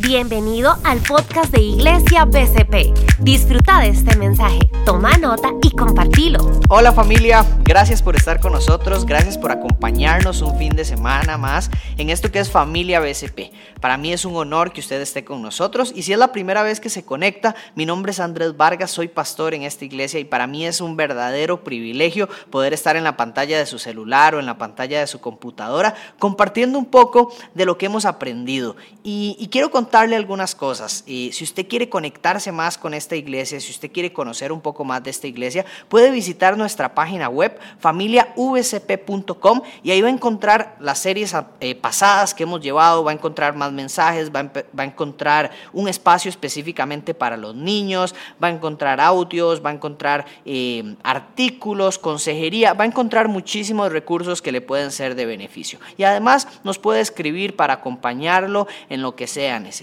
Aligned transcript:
Bienvenido 0.00 0.76
al 0.84 1.00
podcast 1.00 1.52
de 1.52 1.60
Iglesia 1.60 2.24
BCP. 2.24 3.18
Disfruta 3.18 3.80
de 3.80 3.88
este 3.88 4.16
mensaje, 4.16 4.60
toma 4.86 5.18
nota 5.18 5.50
y 5.60 5.74
compartilo. 5.74 6.38
Hola 6.68 6.92
familia, 6.92 7.44
gracias 7.64 8.00
por 8.00 8.14
estar 8.14 8.38
con 8.38 8.52
nosotros, 8.52 9.04
gracias 9.04 9.36
por 9.36 9.50
acompañarnos 9.50 10.40
un 10.40 10.56
fin 10.56 10.76
de 10.76 10.84
semana 10.84 11.36
más 11.36 11.68
en 11.96 12.10
esto 12.10 12.30
que 12.30 12.38
es 12.38 12.48
Familia 12.48 13.00
BCP. 13.00 13.52
Para 13.80 13.96
mí 13.96 14.12
es 14.12 14.24
un 14.24 14.36
honor 14.36 14.72
que 14.72 14.80
usted 14.80 15.00
esté 15.00 15.24
con 15.24 15.42
nosotros 15.42 15.92
y 15.92 16.02
si 16.02 16.12
es 16.12 16.18
la 16.18 16.30
primera 16.30 16.62
vez 16.62 16.78
que 16.78 16.90
se 16.90 17.04
conecta, 17.04 17.56
mi 17.74 17.84
nombre 17.84 18.12
es 18.12 18.20
Andrés 18.20 18.56
Vargas, 18.56 18.92
soy 18.92 19.08
pastor 19.08 19.52
en 19.52 19.64
esta 19.64 19.84
iglesia 19.84 20.20
y 20.20 20.24
para 20.24 20.46
mí 20.46 20.64
es 20.64 20.80
un 20.80 20.96
verdadero 20.96 21.64
privilegio 21.64 22.28
poder 22.50 22.72
estar 22.72 22.94
en 22.94 23.02
la 23.02 23.16
pantalla 23.16 23.58
de 23.58 23.66
su 23.66 23.80
celular 23.80 24.36
o 24.36 24.38
en 24.38 24.46
la 24.46 24.58
pantalla 24.58 25.00
de 25.00 25.08
su 25.08 25.20
computadora 25.20 25.96
compartiendo 26.20 26.78
un 26.78 26.86
poco 26.86 27.32
de 27.54 27.64
lo 27.64 27.78
que 27.78 27.86
hemos 27.86 28.04
aprendido. 28.04 28.76
Y, 29.02 29.48
quiero 29.50 29.70
contar 29.70 29.87
contarle 29.88 30.16
algunas 30.16 30.54
cosas. 30.54 31.02
Y 31.06 31.30
si 31.32 31.44
usted 31.44 31.66
quiere 31.66 31.88
conectarse 31.88 32.52
más 32.52 32.76
con 32.76 32.92
esta 32.92 33.16
iglesia, 33.16 33.58
si 33.58 33.70
usted 33.70 33.90
quiere 33.90 34.12
conocer 34.12 34.52
un 34.52 34.60
poco 34.60 34.84
más 34.84 35.02
de 35.02 35.08
esta 35.08 35.26
iglesia, 35.26 35.64
puede 35.88 36.10
visitar 36.10 36.58
nuestra 36.58 36.94
página 36.94 37.30
web 37.30 37.58
familiavcp.com 37.78 39.62
y 39.82 39.90
ahí 39.90 40.02
va 40.02 40.08
a 40.08 40.10
encontrar 40.10 40.76
las 40.78 40.98
series 40.98 41.34
eh, 41.60 41.74
pasadas 41.74 42.34
que 42.34 42.42
hemos 42.42 42.60
llevado, 42.60 43.02
va 43.02 43.12
a 43.12 43.14
encontrar 43.14 43.56
más 43.56 43.72
mensajes, 43.72 44.30
va 44.30 44.50
a, 44.76 44.84
encontrar 44.84 45.52
un 45.72 45.88
espacio 45.88 46.28
específicamente 46.28 47.14
para 47.14 47.38
los 47.38 47.54
niños, 47.54 48.14
va 48.42 48.48
a 48.48 48.50
encontrar 48.50 49.00
audios, 49.00 49.64
va 49.64 49.70
a 49.70 49.72
encontrar 49.72 50.26
eh, 50.44 50.96
artículos, 51.02 51.98
consejería, 51.98 52.74
va 52.74 52.84
a 52.84 52.88
encontrar 52.88 53.28
muchísimos 53.28 53.90
recursos 53.90 54.42
que 54.42 54.52
le 54.52 54.60
pueden 54.60 54.90
ser 54.90 55.14
de 55.14 55.24
beneficio. 55.24 55.78
Y 55.96 56.02
además 56.02 56.46
nos 56.62 56.78
puede 56.78 57.00
escribir 57.00 57.56
para 57.56 57.72
acompañarlo 57.72 58.66
en 58.90 59.00
lo 59.00 59.16
que 59.16 59.26
sea 59.26 59.58
necesario. 59.58 59.77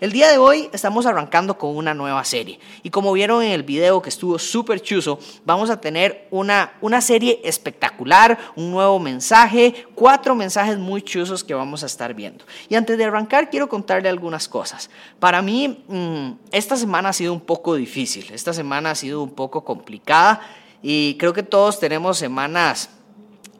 El 0.00 0.12
día 0.12 0.30
de 0.30 0.38
hoy 0.38 0.70
estamos 0.72 1.04
arrancando 1.04 1.58
con 1.58 1.76
una 1.76 1.92
nueva 1.92 2.24
serie 2.24 2.58
y 2.82 2.90
como 2.90 3.12
vieron 3.12 3.42
en 3.42 3.52
el 3.52 3.62
video 3.62 4.00
que 4.00 4.08
estuvo 4.08 4.38
súper 4.38 4.80
chuzo, 4.80 5.18
vamos 5.44 5.68
a 5.68 5.80
tener 5.80 6.26
una, 6.30 6.74
una 6.80 7.00
serie 7.00 7.40
espectacular, 7.44 8.38
un 8.56 8.70
nuevo 8.70 8.98
mensaje, 8.98 9.86
cuatro 9.94 10.34
mensajes 10.34 10.78
muy 10.78 11.02
chuzos 11.02 11.44
que 11.44 11.54
vamos 11.54 11.82
a 11.82 11.86
estar 11.86 12.14
viendo. 12.14 12.44
Y 12.68 12.76
antes 12.76 12.96
de 12.96 13.04
arrancar 13.04 13.50
quiero 13.50 13.68
contarle 13.68 14.08
algunas 14.08 14.48
cosas. 14.48 14.88
Para 15.18 15.42
mí 15.42 15.84
mm, 15.86 16.30
esta 16.52 16.76
semana 16.76 17.10
ha 17.10 17.12
sido 17.12 17.32
un 17.32 17.40
poco 17.40 17.74
difícil, 17.74 18.26
esta 18.32 18.52
semana 18.52 18.92
ha 18.92 18.94
sido 18.94 19.22
un 19.22 19.34
poco 19.34 19.64
complicada 19.64 20.40
y 20.82 21.16
creo 21.18 21.32
que 21.32 21.42
todos 21.42 21.78
tenemos 21.78 22.16
semanas 22.16 22.90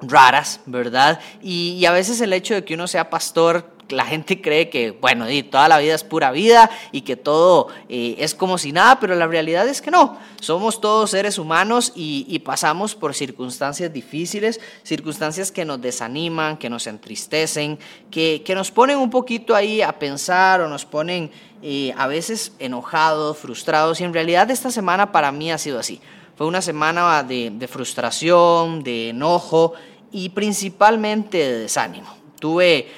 raras, 0.00 0.60
¿verdad? 0.66 1.20
Y, 1.42 1.72
y, 1.78 1.86
a 1.86 1.90
veces 1.90 2.20
el 2.20 2.32
hecho 2.32 2.54
de 2.54 2.64
que 2.64 2.74
uno 2.74 2.86
sea 2.86 3.08
pastor 3.08 3.75
la 3.88 4.04
gente 4.04 4.40
cree 4.40 4.68
que, 4.68 4.90
bueno, 4.90 5.26
toda 5.50 5.68
la 5.68 5.78
vida 5.78 5.94
es 5.94 6.04
pura 6.04 6.30
vida 6.30 6.70
y 6.92 7.02
que 7.02 7.16
todo 7.16 7.68
eh, 7.88 8.16
es 8.18 8.34
como 8.34 8.58
si 8.58 8.72
nada, 8.72 8.98
pero 9.00 9.14
la 9.14 9.26
realidad 9.26 9.68
es 9.68 9.80
que 9.80 9.90
no. 9.90 10.18
Somos 10.40 10.80
todos 10.80 11.10
seres 11.10 11.38
humanos 11.38 11.92
y, 11.94 12.38
pasamos 12.40 12.94
por 12.94 13.14
circunstancias 13.14 13.92
difíciles, 13.92 14.60
circunstancias 14.82 15.50
que 15.50 15.64
nos 15.64 15.80
desaniman, 15.80 16.56
que 16.56 16.70
nos 16.70 16.86
entristecen, 16.86 17.78
que, 18.10 18.42
nos 18.54 18.70
ponen 18.70 18.98
un 18.98 19.10
poquito 19.10 19.54
ahí 19.54 19.82
a 19.82 19.98
pensar 19.98 20.60
o 20.60 20.68
nos 20.68 20.84
ponen 20.84 21.30
eh, 21.62 21.92
a 21.96 22.06
veces 22.06 22.52
enojados, 22.58 23.38
frustrados. 23.38 24.00
Y 24.00 24.04
en 24.04 24.14
realidad 24.14 24.50
esta 24.50 24.70
semana 24.70 25.12
para 25.12 25.32
mí 25.32 25.50
ha 25.50 25.58
sido 25.58 25.78
así. 25.78 26.00
Fue 26.36 26.46
una 26.46 26.62
semana 26.62 27.22
de, 27.22 27.50
de 27.50 27.68
frustración, 27.68 28.82
de 28.82 29.10
enojo 29.10 29.72
y 30.12 30.28
principalmente 30.30 31.38
de 31.38 31.58
desánimo. 31.60 32.08
Tuve 32.38 32.88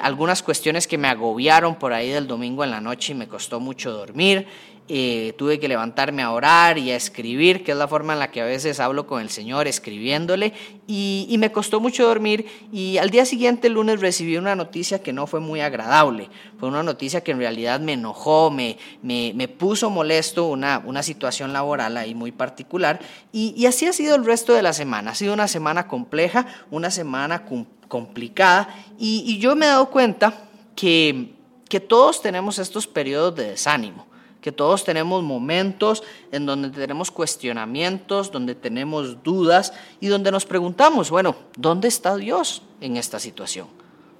algunas 0.00 0.42
cuestiones 0.42 0.86
que 0.86 0.98
me 0.98 1.08
agobiaron 1.08 1.76
por 1.76 1.92
ahí 1.92 2.10
del 2.10 2.26
domingo 2.26 2.64
en 2.64 2.70
la 2.70 2.80
noche 2.80 3.12
y 3.12 3.16
me 3.16 3.28
costó 3.28 3.60
mucho 3.60 3.92
dormir. 3.92 4.46
Eh, 4.92 5.34
tuve 5.38 5.60
que 5.60 5.68
levantarme 5.68 6.20
a 6.20 6.32
orar 6.32 6.76
y 6.76 6.90
a 6.90 6.96
escribir, 6.96 7.62
que 7.62 7.70
es 7.70 7.78
la 7.78 7.86
forma 7.86 8.12
en 8.12 8.18
la 8.18 8.32
que 8.32 8.40
a 8.40 8.44
veces 8.44 8.80
hablo 8.80 9.06
con 9.06 9.20
el 9.20 9.30
Señor, 9.30 9.68
escribiéndole, 9.68 10.52
y, 10.88 11.32
me 11.38 11.52
costó 11.52 11.78
mucho 11.78 12.08
dormir. 12.08 12.44
Y 12.72 12.98
al 12.98 13.10
día 13.10 13.24
siguiente, 13.24 13.68
el 13.68 13.74
lunes, 13.74 14.00
recibí 14.00 14.36
una 14.36 14.56
noticia 14.56 15.00
que 15.00 15.12
no 15.12 15.28
fue 15.28 15.38
muy 15.38 15.60
agradable. 15.60 16.28
Fue 16.58 16.68
una 16.68 16.82
noticia 16.82 17.22
que 17.22 17.30
en 17.30 17.38
realidad 17.38 17.78
me 17.78 17.92
enojó, 17.92 18.50
me, 18.50 18.78
me, 19.04 19.46
puso 19.46 19.90
molesto, 19.90 20.46
una, 20.46 20.82
una 20.84 21.04
situación 21.04 21.52
laboral 21.52 21.96
ahí 21.96 22.16
muy 22.16 22.32
particular. 22.32 22.98
Y, 23.30 23.54
y 23.56 23.66
así 23.66 23.86
ha 23.86 23.92
sido 23.92 24.16
el 24.16 24.24
resto 24.24 24.54
de 24.54 24.62
la 24.62 24.72
semana. 24.72 25.12
Ha 25.12 25.14
sido 25.14 25.34
una 25.34 25.46
semana 25.46 25.86
compleja, 25.86 26.46
una 26.72 26.90
semana 26.90 27.44
cumplida 27.44 27.79
complicada. 27.90 28.72
Y, 28.98 29.36
yo 29.38 29.54
me 29.54 29.66
he 29.66 29.68
dado 29.68 29.90
cuenta 29.90 30.48
que, 30.74 31.34
que 31.68 31.80
todos 31.80 32.22
tenemos 32.22 32.58
estos 32.58 32.86
periodos 32.86 33.34
de 33.34 33.50
desánimo, 33.50 34.06
que 34.40 34.52
todos 34.52 34.84
tenemos 34.84 35.22
momentos 35.22 36.02
en 36.32 36.46
donde 36.46 36.70
tenemos 36.70 37.10
cuestionamientos, 37.10 38.30
donde 38.30 38.54
tenemos 38.54 39.22
dudas 39.22 39.74
y 40.00 40.06
donde 40.06 40.30
nos 40.30 40.46
preguntamos, 40.46 41.10
bueno, 41.10 41.36
¿dónde 41.56 41.88
está 41.88 42.16
Dios 42.16 42.62
en 42.80 42.96
esta 42.96 43.18
situación? 43.18 43.66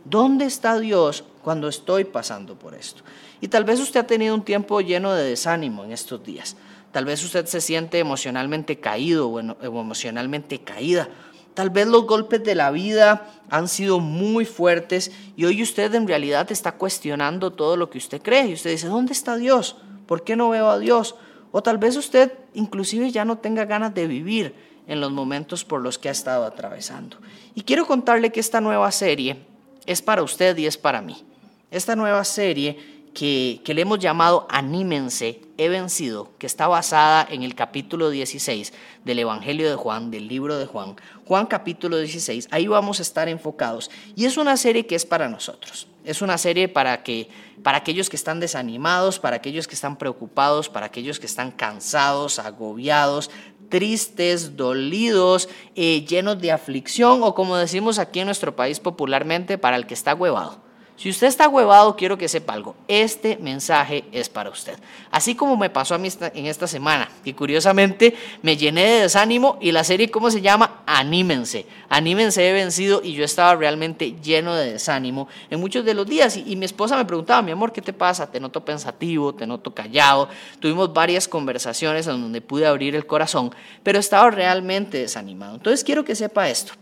¿Dónde 0.04 0.46
está 0.46 0.78
Dios 0.78 1.24
cuando 1.42 1.68
estoy 1.68 2.04
pasando 2.04 2.58
por 2.58 2.74
esto? 2.74 3.02
Y 3.40 3.48
tal 3.48 3.64
vez 3.64 3.80
usted 3.80 4.00
ha 4.00 4.06
tenido 4.06 4.34
un 4.34 4.42
tiempo 4.42 4.80
lleno 4.80 5.14
de 5.14 5.24
desánimo 5.24 5.84
en 5.84 5.92
estos 5.92 6.24
días. 6.24 6.56
Tal 6.90 7.04
vez 7.04 7.22
usted 7.22 7.46
se 7.46 7.60
siente 7.60 8.00
emocionalmente 8.00 8.80
caído 8.80 9.28
o 9.28 9.38
emocionalmente 9.38 10.58
caída 10.58 11.08
Tal 11.54 11.70
vez 11.70 11.86
los 11.86 12.06
golpes 12.06 12.42
de 12.44 12.54
la 12.54 12.70
vida 12.70 13.28
han 13.50 13.68
sido 13.68 14.00
muy 14.00 14.44
fuertes 14.44 15.10
y 15.36 15.44
hoy 15.44 15.62
usted 15.62 15.94
en 15.94 16.06
realidad 16.06 16.50
está 16.52 16.72
cuestionando 16.72 17.52
todo 17.52 17.76
lo 17.76 17.90
que 17.90 17.98
usted 17.98 18.22
cree 18.22 18.46
y 18.46 18.54
usted 18.54 18.70
dice, 18.70 18.86
¿dónde 18.86 19.12
está 19.12 19.36
Dios? 19.36 19.76
¿Por 20.06 20.22
qué 20.22 20.36
no 20.36 20.50
veo 20.50 20.68
a 20.68 20.78
Dios? 20.78 21.16
O 21.52 21.62
tal 21.62 21.78
vez 21.78 21.96
usted 21.96 22.32
inclusive 22.54 23.10
ya 23.10 23.24
no 23.24 23.38
tenga 23.38 23.64
ganas 23.64 23.94
de 23.94 24.06
vivir 24.06 24.54
en 24.86 25.00
los 25.00 25.12
momentos 25.12 25.64
por 25.64 25.80
los 25.80 25.98
que 25.98 26.08
ha 26.08 26.12
estado 26.12 26.44
atravesando. 26.44 27.16
Y 27.54 27.62
quiero 27.62 27.86
contarle 27.86 28.30
que 28.30 28.40
esta 28.40 28.60
nueva 28.60 28.90
serie 28.92 29.44
es 29.86 30.02
para 30.02 30.22
usted 30.22 30.56
y 30.56 30.66
es 30.66 30.76
para 30.76 31.02
mí. 31.02 31.24
Esta 31.70 31.94
nueva 31.94 32.24
serie 32.24 32.99
que, 33.14 33.60
le 33.66 33.82
hemos 33.82 33.98
llamado 33.98 34.46
Anímense, 34.50 35.42
he 35.56 35.68
vencido, 35.68 36.30
que 36.38 36.46
está 36.46 36.68
basada 36.68 37.26
en 37.30 37.42
el 37.42 37.54
capítulo 37.54 38.10
16 38.10 38.72
del 39.04 39.18
Evangelio 39.18 39.68
de 39.68 39.76
Juan, 39.76 40.10
del 40.10 40.28
libro 40.28 40.58
de 40.58 40.66
Juan. 40.66 40.96
Juan 41.26 41.46
capítulo 41.46 41.98
16, 41.98 42.48
ahí 42.50 42.66
vamos 42.66 42.98
a 42.98 43.02
estar 43.02 43.28
enfocados. 43.28 43.90
Y 44.16 44.24
es 44.24 44.36
una 44.36 44.56
serie 44.56 44.86
que 44.86 44.94
es 44.94 45.04
para 45.04 45.28
nosotros. 45.28 45.88
Es 46.04 46.22
una 46.22 46.38
serie 46.38 46.68
para, 46.68 47.02
que, 47.02 47.28
para 47.62 47.78
aquellos 47.78 48.08
que 48.08 48.16
están 48.16 48.40
desanimados, 48.40 49.18
para 49.18 49.36
aquellos 49.36 49.68
que 49.68 49.74
están 49.74 49.96
preocupados, 49.96 50.68
para 50.68 50.86
aquellos 50.86 51.20
que 51.20 51.26
están 51.26 51.50
cansados, 51.50 52.38
agobiados, 52.38 53.30
tristes, 53.68 54.56
dolidos, 54.56 55.48
eh, 55.74 56.04
llenos 56.06 56.40
de 56.40 56.52
aflicción 56.52 57.22
o 57.22 57.34
como 57.34 57.56
decimos 57.56 57.98
aquí 57.98 58.20
en 58.20 58.26
nuestro 58.26 58.56
país 58.56 58.80
popularmente, 58.80 59.58
para 59.58 59.76
el 59.76 59.86
que 59.86 59.94
está 59.94 60.14
huevado. 60.14 60.69
Si 61.00 61.08
usted 61.08 61.28
está 61.28 61.48
huevado, 61.48 61.96
quiero 61.96 62.18
que 62.18 62.28
sepa 62.28 62.52
algo. 62.52 62.76
Este 62.86 63.38
mensaje 63.38 64.04
es 64.12 64.28
para 64.28 64.50
usted. 64.50 64.78
Así 65.10 65.34
como 65.34 65.56
me 65.56 65.70
pasó 65.70 65.94
a 65.94 65.98
mí 65.98 66.10
en 66.34 66.44
esta 66.44 66.66
semana, 66.66 67.08
y 67.24 67.32
curiosamente 67.32 68.14
me 68.42 68.58
llené 68.58 68.84
de 68.84 69.00
desánimo 69.00 69.56
y 69.62 69.72
la 69.72 69.82
serie, 69.82 70.10
¿cómo 70.10 70.30
se 70.30 70.42
llama? 70.42 70.82
Anímense. 70.84 71.64
Anímense, 71.88 72.46
he 72.46 72.52
vencido 72.52 73.00
y 73.02 73.14
yo 73.14 73.24
estaba 73.24 73.56
realmente 73.56 74.14
lleno 74.22 74.54
de 74.54 74.72
desánimo 74.72 75.26
en 75.48 75.58
muchos 75.58 75.86
de 75.86 75.94
los 75.94 76.06
días. 76.06 76.36
Y, 76.36 76.54
mi 76.54 76.66
esposa 76.66 76.98
me 76.98 77.06
preguntaba, 77.06 77.40
mi 77.40 77.52
amor, 77.52 77.72
¿qué 77.72 77.80
te 77.80 77.94
pasa? 77.94 78.30
Te 78.30 78.38
noto 78.38 78.62
pensativo, 78.62 79.34
te 79.34 79.46
noto 79.46 79.72
callado. 79.72 80.28
Tuvimos 80.58 80.92
varias 80.92 81.26
conversaciones 81.26 82.08
en 82.08 82.20
donde 82.20 82.42
pude 82.42 82.66
abrir 82.66 82.94
el 82.94 83.06
corazón, 83.06 83.54
pero 83.82 83.98
estaba 83.98 84.30
realmente 84.30 84.98
desanimado. 84.98 85.54
Entonces 85.54 85.82
quiero 85.82 86.04
que 86.04 86.14
sepa 86.14 86.50
esto. 86.50 86.74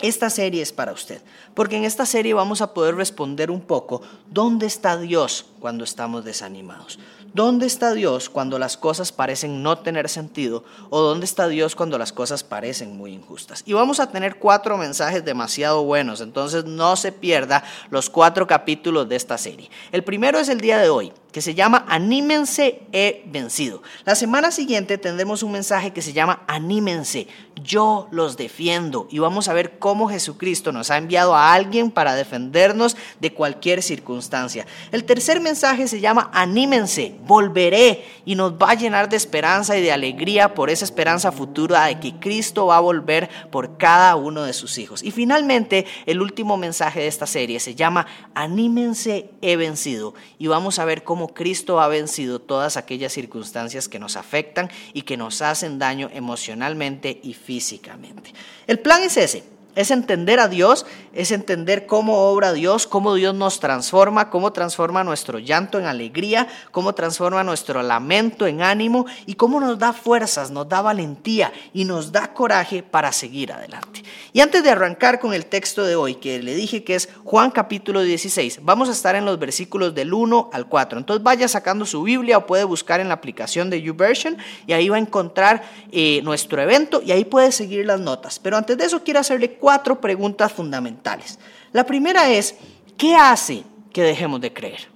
Esta 0.00 0.30
serie 0.30 0.62
es 0.62 0.72
para 0.72 0.92
usted, 0.92 1.20
porque 1.54 1.76
en 1.76 1.84
esta 1.84 2.06
serie 2.06 2.32
vamos 2.32 2.60
a 2.62 2.72
poder 2.72 2.94
responder 2.94 3.50
un 3.50 3.60
poco 3.60 4.00
dónde 4.30 4.66
está 4.66 4.96
Dios 4.96 5.46
cuando 5.58 5.82
estamos 5.82 6.24
desanimados. 6.24 7.00
¿Dónde 7.34 7.66
está 7.66 7.92
Dios 7.92 8.30
cuando 8.30 8.58
las 8.58 8.76
cosas 8.76 9.12
parecen 9.12 9.62
no 9.62 9.78
tener 9.78 10.08
sentido? 10.08 10.64
¿O 10.88 11.00
dónde 11.00 11.26
está 11.26 11.46
Dios 11.46 11.74
cuando 11.74 11.98
las 11.98 12.12
cosas 12.12 12.42
parecen 12.42 12.96
muy 12.96 13.12
injustas? 13.12 13.62
Y 13.66 13.74
vamos 13.74 14.00
a 14.00 14.10
tener 14.10 14.38
cuatro 14.38 14.78
mensajes 14.78 15.24
demasiado 15.24 15.84
buenos, 15.84 16.20
entonces 16.20 16.64
no 16.64 16.96
se 16.96 17.12
pierda 17.12 17.64
los 17.90 18.08
cuatro 18.08 18.46
capítulos 18.46 19.08
de 19.08 19.16
esta 19.16 19.36
serie. 19.36 19.68
El 19.92 20.04
primero 20.04 20.38
es 20.38 20.48
el 20.48 20.60
día 20.60 20.78
de 20.78 20.88
hoy, 20.88 21.12
se 21.42 21.54
llama 21.54 21.84
Anímense, 21.88 22.82
he 22.92 23.24
vencido. 23.26 23.82
La 24.04 24.14
semana 24.14 24.50
siguiente 24.50 24.98
tendremos 24.98 25.42
un 25.42 25.52
mensaje 25.52 25.92
que 25.92 26.02
se 26.02 26.12
llama 26.12 26.42
Anímense, 26.46 27.28
yo 27.62 28.08
los 28.10 28.36
defiendo. 28.36 29.08
Y 29.10 29.18
vamos 29.18 29.48
a 29.48 29.52
ver 29.52 29.78
cómo 29.78 30.08
Jesucristo 30.08 30.72
nos 30.72 30.90
ha 30.90 30.96
enviado 30.96 31.34
a 31.34 31.52
alguien 31.52 31.90
para 31.90 32.14
defendernos 32.14 32.96
de 33.20 33.32
cualquier 33.32 33.82
circunstancia. 33.82 34.66
El 34.92 35.04
tercer 35.04 35.40
mensaje 35.40 35.88
se 35.88 36.00
llama 36.00 36.30
Anímense, 36.32 37.16
volveré 37.24 38.04
y 38.24 38.34
nos 38.34 38.52
va 38.52 38.70
a 38.70 38.74
llenar 38.74 39.08
de 39.08 39.16
esperanza 39.16 39.76
y 39.76 39.82
de 39.82 39.92
alegría 39.92 40.54
por 40.54 40.70
esa 40.70 40.84
esperanza 40.84 41.32
futura 41.32 41.86
de 41.86 42.00
que 42.00 42.14
Cristo 42.18 42.66
va 42.66 42.76
a 42.76 42.80
volver 42.80 43.28
por 43.50 43.76
cada 43.76 44.16
uno 44.16 44.42
de 44.42 44.52
sus 44.52 44.78
hijos. 44.78 45.02
Y 45.02 45.10
finalmente, 45.10 45.86
el 46.06 46.22
último 46.22 46.56
mensaje 46.56 47.00
de 47.00 47.06
esta 47.06 47.26
serie 47.26 47.60
se 47.60 47.74
llama 47.74 48.06
Anímense, 48.34 49.30
he 49.42 49.56
vencido. 49.56 50.14
Y 50.38 50.46
vamos 50.46 50.78
a 50.78 50.84
ver 50.84 51.04
cómo 51.04 51.27
Cristo 51.34 51.80
ha 51.80 51.88
vencido 51.88 52.40
todas 52.40 52.76
aquellas 52.76 53.12
circunstancias 53.12 53.88
que 53.88 53.98
nos 53.98 54.16
afectan 54.16 54.70
y 54.92 55.02
que 55.02 55.16
nos 55.16 55.42
hacen 55.42 55.78
daño 55.78 56.10
emocionalmente 56.12 57.20
y 57.22 57.34
físicamente. 57.34 58.32
El 58.66 58.78
plan 58.80 59.02
es 59.02 59.16
ese 59.16 59.57
es 59.78 59.92
entender 59.92 60.40
a 60.40 60.48
Dios, 60.48 60.86
es 61.12 61.30
entender 61.30 61.86
cómo 61.86 62.30
obra 62.30 62.52
Dios, 62.52 62.88
cómo 62.88 63.14
Dios 63.14 63.32
nos 63.32 63.60
transforma, 63.60 64.28
cómo 64.28 64.52
transforma 64.52 65.04
nuestro 65.04 65.38
llanto 65.38 65.78
en 65.78 65.86
alegría, 65.86 66.48
cómo 66.72 66.96
transforma 66.96 67.44
nuestro 67.44 67.80
lamento 67.84 68.48
en 68.48 68.60
ánimo 68.60 69.06
y 69.24 69.34
cómo 69.34 69.60
nos 69.60 69.78
da 69.78 69.92
fuerzas, 69.92 70.50
nos 70.50 70.68
da 70.68 70.82
valentía 70.82 71.52
y 71.72 71.84
nos 71.84 72.10
da 72.10 72.34
coraje 72.34 72.82
para 72.82 73.12
seguir 73.12 73.52
adelante. 73.52 74.02
Y 74.32 74.40
antes 74.40 74.64
de 74.64 74.70
arrancar 74.70 75.20
con 75.20 75.32
el 75.32 75.46
texto 75.46 75.84
de 75.84 75.94
hoy, 75.94 76.16
que 76.16 76.42
le 76.42 76.56
dije 76.56 76.82
que 76.82 76.96
es 76.96 77.08
Juan 77.22 77.52
capítulo 77.52 78.02
16, 78.02 78.60
vamos 78.62 78.88
a 78.88 78.92
estar 78.92 79.14
en 79.14 79.24
los 79.24 79.38
versículos 79.38 79.94
del 79.94 80.12
1 80.12 80.50
al 80.52 80.66
4. 80.66 80.98
Entonces 80.98 81.22
vaya 81.22 81.46
sacando 81.46 81.86
su 81.86 82.02
Biblia 82.02 82.38
o 82.38 82.46
puede 82.46 82.64
buscar 82.64 82.98
en 82.98 83.08
la 83.08 83.14
aplicación 83.14 83.70
de 83.70 83.80
YouVersion 83.80 84.38
y 84.66 84.72
ahí 84.72 84.88
va 84.88 84.96
a 84.96 85.00
encontrar 85.00 85.62
eh, 85.92 86.20
nuestro 86.24 86.60
evento 86.60 87.00
y 87.00 87.12
ahí 87.12 87.24
puede 87.24 87.52
seguir 87.52 87.86
las 87.86 88.00
notas. 88.00 88.40
Pero 88.40 88.56
antes 88.56 88.76
de 88.76 88.84
eso 88.84 89.04
quiero 89.04 89.20
hacerle 89.20 89.52
cuatro 89.52 89.67
preguntas 90.00 90.52
fundamentales. 90.52 91.38
La 91.72 91.84
primera 91.84 92.30
es, 92.30 92.56
¿qué 92.96 93.14
hace 93.14 93.64
que 93.92 94.02
dejemos 94.02 94.40
de 94.40 94.52
creer? 94.52 94.88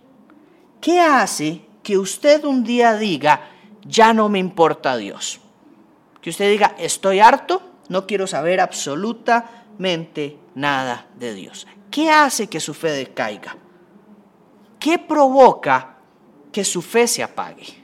¿Qué 0.80 1.00
hace 1.00 1.62
que 1.82 1.98
usted 1.98 2.44
un 2.44 2.64
día 2.64 2.96
diga, 2.96 3.48
ya 3.84 4.12
no 4.12 4.28
me 4.28 4.38
importa 4.38 4.96
Dios? 4.96 5.40
Que 6.20 6.30
usted 6.30 6.50
diga, 6.50 6.74
estoy 6.78 7.20
harto, 7.20 7.62
no 7.88 8.06
quiero 8.06 8.26
saber 8.26 8.60
absolutamente 8.60 10.38
nada 10.54 11.06
de 11.16 11.34
Dios. 11.34 11.66
¿Qué 11.90 12.10
hace 12.10 12.46
que 12.48 12.60
su 12.60 12.74
fe 12.74 12.90
decaiga? 12.90 13.56
¿Qué 14.78 14.98
provoca 14.98 15.96
que 16.50 16.64
su 16.64 16.82
fe 16.82 17.06
se 17.06 17.22
apague? 17.22 17.82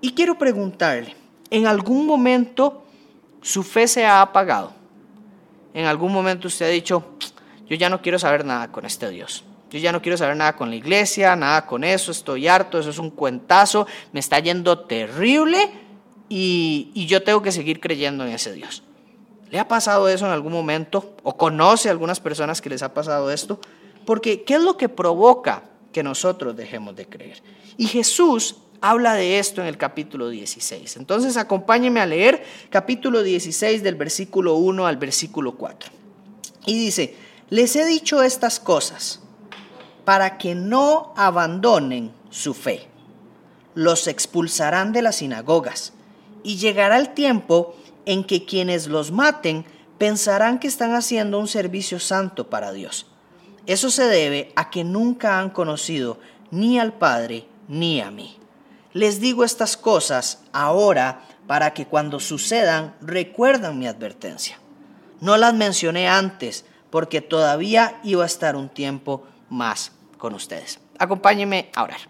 Y 0.00 0.12
quiero 0.12 0.38
preguntarle, 0.38 1.16
¿en 1.50 1.66
algún 1.66 2.06
momento 2.06 2.84
su 3.40 3.62
fe 3.62 3.88
se 3.88 4.04
ha 4.04 4.22
apagado? 4.22 4.77
En 5.78 5.84
algún 5.84 6.12
momento 6.12 6.48
usted 6.48 6.66
ha 6.66 6.70
dicho, 6.70 7.04
yo 7.68 7.76
ya 7.76 7.88
no 7.88 8.02
quiero 8.02 8.18
saber 8.18 8.44
nada 8.44 8.72
con 8.72 8.84
este 8.84 9.08
Dios. 9.10 9.44
Yo 9.70 9.78
ya 9.78 9.92
no 9.92 10.02
quiero 10.02 10.18
saber 10.18 10.36
nada 10.36 10.56
con 10.56 10.70
la 10.70 10.74
iglesia, 10.74 11.36
nada 11.36 11.66
con 11.66 11.84
eso, 11.84 12.10
estoy 12.10 12.48
harto, 12.48 12.80
eso 12.80 12.90
es 12.90 12.98
un 12.98 13.10
cuentazo, 13.10 13.86
me 14.12 14.18
está 14.18 14.40
yendo 14.40 14.80
terrible 14.80 15.70
y, 16.28 17.06
yo 17.06 17.22
tengo 17.22 17.42
que 17.42 17.52
seguir 17.52 17.78
creyendo 17.78 18.26
en 18.26 18.32
ese 18.32 18.52
Dios. 18.52 18.82
¿Le 19.50 19.60
ha 19.60 19.68
pasado 19.68 20.08
eso 20.08 20.26
en 20.26 20.32
algún 20.32 20.52
momento? 20.52 21.14
¿O 21.22 21.36
conoce 21.36 21.88
a 21.88 21.92
algunas 21.92 22.18
personas 22.18 22.60
que 22.60 22.70
les 22.70 22.82
ha 22.82 22.92
pasado 22.92 23.30
esto? 23.30 23.60
Porque 24.04 24.42
¿qué 24.42 24.54
es 24.54 24.62
lo 24.62 24.76
que 24.76 24.88
provoca 24.88 25.62
que 25.92 26.02
nosotros 26.02 26.56
dejemos 26.56 26.96
de 26.96 27.06
creer? 27.06 27.40
Y 27.76 27.86
Jesús 27.86 28.56
habla 28.80 29.14
de 29.14 29.38
esto 29.38 29.60
en 29.60 29.66
el 29.66 29.76
capítulo 29.76 30.28
16. 30.28 30.96
Entonces 30.96 31.36
acompáñeme 31.36 32.00
a 32.00 32.06
leer 32.06 32.44
capítulo 32.70 33.22
16 33.22 33.82
del 33.82 33.94
versículo 33.94 34.54
1 34.56 34.86
al 34.86 34.96
versículo 34.96 35.56
4. 35.56 35.90
Y 36.66 36.78
dice, 36.78 37.16
les 37.50 37.76
he 37.76 37.84
dicho 37.84 38.22
estas 38.22 38.60
cosas 38.60 39.20
para 40.04 40.38
que 40.38 40.54
no 40.54 41.12
abandonen 41.16 42.12
su 42.30 42.54
fe. 42.54 42.86
Los 43.74 44.06
expulsarán 44.06 44.92
de 44.92 45.02
las 45.02 45.16
sinagogas 45.16 45.92
y 46.42 46.56
llegará 46.56 46.96
el 46.96 47.10
tiempo 47.14 47.74
en 48.06 48.24
que 48.24 48.44
quienes 48.44 48.86
los 48.86 49.12
maten 49.12 49.64
pensarán 49.98 50.58
que 50.58 50.68
están 50.68 50.94
haciendo 50.94 51.38
un 51.38 51.48
servicio 51.48 51.98
santo 51.98 52.48
para 52.48 52.72
Dios. 52.72 53.06
Eso 53.66 53.90
se 53.90 54.04
debe 54.04 54.52
a 54.56 54.70
que 54.70 54.84
nunca 54.84 55.38
han 55.38 55.50
conocido 55.50 56.18
ni 56.50 56.78
al 56.78 56.94
Padre 56.94 57.46
ni 57.68 58.00
a 58.00 58.10
mí. 58.10 58.37
Les 58.92 59.20
digo 59.20 59.44
estas 59.44 59.76
cosas 59.76 60.40
ahora 60.52 61.22
para 61.46 61.74
que 61.74 61.86
cuando 61.86 62.20
sucedan 62.20 62.94
recuerden 63.00 63.78
mi 63.78 63.86
advertencia. 63.86 64.58
No 65.20 65.36
las 65.36 65.54
mencioné 65.54 66.08
antes 66.08 66.64
porque 66.90 67.20
todavía 67.20 68.00
iba 68.02 68.22
a 68.22 68.26
estar 68.26 68.56
un 68.56 68.68
tiempo 68.68 69.24
más 69.48 69.92
con 70.16 70.34
ustedes. 70.34 70.78
Acompáñenme 70.98 71.70
a 71.74 71.84
orar. 71.84 72.00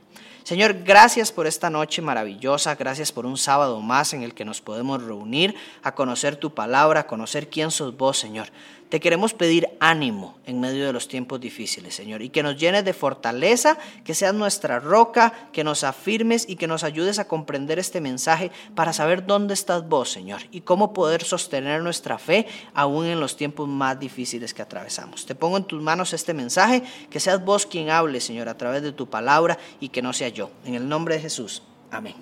Señor, 0.48 0.82
gracias 0.82 1.30
por 1.30 1.46
esta 1.46 1.68
noche 1.68 2.00
maravillosa, 2.00 2.74
gracias 2.74 3.12
por 3.12 3.26
un 3.26 3.36
sábado 3.36 3.82
más 3.82 4.14
en 4.14 4.22
el 4.22 4.32
que 4.32 4.46
nos 4.46 4.62
podemos 4.62 5.02
reunir 5.02 5.54
a 5.82 5.94
conocer 5.94 6.36
tu 6.36 6.54
palabra, 6.54 7.00
a 7.00 7.06
conocer 7.06 7.50
quién 7.50 7.70
sos 7.70 7.94
vos, 7.98 8.18
Señor. 8.18 8.48
Te 8.88 9.00
queremos 9.00 9.34
pedir 9.34 9.68
ánimo 9.80 10.38
en 10.46 10.60
medio 10.60 10.86
de 10.86 10.94
los 10.94 11.08
tiempos 11.08 11.38
difíciles, 11.40 11.94
Señor, 11.94 12.22
y 12.22 12.30
que 12.30 12.42
nos 12.42 12.56
llenes 12.56 12.86
de 12.86 12.94
fortaleza, 12.94 13.76
que 14.02 14.14
seas 14.14 14.32
nuestra 14.32 14.80
roca, 14.80 15.50
que 15.52 15.62
nos 15.62 15.84
afirmes 15.84 16.48
y 16.48 16.56
que 16.56 16.66
nos 16.66 16.84
ayudes 16.84 17.18
a 17.18 17.28
comprender 17.28 17.78
este 17.78 18.00
mensaje 18.00 18.50
para 18.74 18.94
saber 18.94 19.26
dónde 19.26 19.52
estás 19.52 19.86
vos, 19.86 20.10
Señor, 20.10 20.40
y 20.52 20.62
cómo 20.62 20.94
poder 20.94 21.22
sostener 21.22 21.82
nuestra 21.82 22.18
fe 22.18 22.46
aún 22.72 23.04
en 23.04 23.20
los 23.20 23.36
tiempos 23.36 23.68
más 23.68 24.00
difíciles 24.00 24.54
que 24.54 24.62
atravesamos. 24.62 25.26
Te 25.26 25.34
pongo 25.34 25.58
en 25.58 25.64
tus 25.64 25.82
manos 25.82 26.14
este 26.14 26.32
mensaje, 26.32 26.82
que 27.10 27.20
seas 27.20 27.44
vos 27.44 27.66
quien 27.66 27.90
hable, 27.90 28.20
Señor, 28.20 28.48
a 28.48 28.56
través 28.56 28.82
de 28.82 28.92
tu 28.92 29.06
palabra 29.10 29.58
y 29.80 29.90
que 29.90 30.00
no 30.00 30.14
sea 30.14 30.28
yo. 30.28 30.50
En 30.64 30.74
el 30.74 30.88
nombre 30.88 31.16
de 31.16 31.20
Jesús. 31.20 31.62
Amén. 31.90 32.14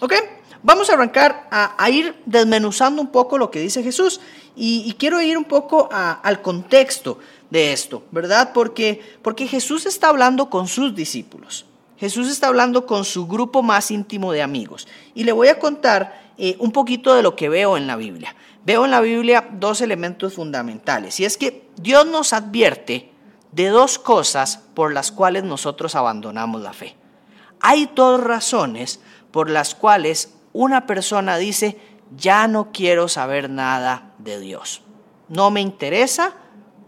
¿Ok? 0.00 0.14
Vamos 0.62 0.90
a 0.90 0.94
arrancar 0.94 1.48
a, 1.50 1.88
ir 1.90 2.20
desmenuzando 2.26 3.00
un 3.00 3.08
poco 3.08 3.38
lo 3.38 3.50
que 3.50 3.60
dice 3.60 3.82
Jesús 3.82 4.20
y, 4.54 4.94
quiero 4.98 5.22
ir 5.22 5.38
un 5.38 5.44
poco 5.44 5.88
al 5.90 6.42
contexto 6.42 7.18
de 7.48 7.72
esto, 7.72 8.04
¿verdad? 8.10 8.52
Porque, 8.52 9.00
porque 9.22 9.46
Jesús 9.46 9.86
está 9.86 10.08
hablando 10.08 10.50
con 10.50 10.68
sus 10.68 10.94
discípulos. 10.94 11.64
Jesús 11.96 12.30
está 12.30 12.48
hablando 12.48 12.86
con 12.86 13.04
su 13.04 13.26
grupo 13.26 13.62
más 13.62 13.90
íntimo 13.90 14.32
de 14.32 14.42
amigos. 14.42 14.86
Y 15.14 15.24
le 15.24 15.32
voy 15.32 15.48
a 15.48 15.58
contar 15.58 16.32
eh, 16.38 16.56
un 16.58 16.72
poquito 16.72 17.14
de 17.14 17.22
lo 17.22 17.36
que 17.36 17.48
veo 17.48 17.76
en 17.76 17.86
la 17.86 17.96
Biblia. 17.96 18.34
Veo 18.64 18.84
en 18.84 18.90
la 18.90 19.00
Biblia 19.00 19.48
dos 19.52 19.80
elementos 19.80 20.34
fundamentales. 20.34 21.20
Y 21.20 21.24
es 21.24 21.36
que 21.36 21.68
Dios 21.76 22.06
nos 22.06 22.32
advierte 22.32 23.10
de 23.52 23.68
dos 23.68 23.98
cosas 23.98 24.60
por 24.74 24.92
las 24.92 25.10
cuales 25.10 25.44
nosotros 25.44 25.94
abandonamos 25.94 26.62
la 26.62 26.72
fe. 26.72 26.96
Hay 27.60 27.90
dos 27.94 28.22
razones 28.22 29.00
por 29.30 29.50
las 29.50 29.74
cuales 29.74 30.34
una 30.52 30.86
persona 30.86 31.36
dice, 31.36 31.78
ya 32.16 32.48
no 32.48 32.72
quiero 32.72 33.08
saber 33.08 33.50
nada 33.50 34.12
de 34.18 34.40
Dios. 34.40 34.82
No 35.28 35.50
me 35.50 35.60
interesa, 35.60 36.34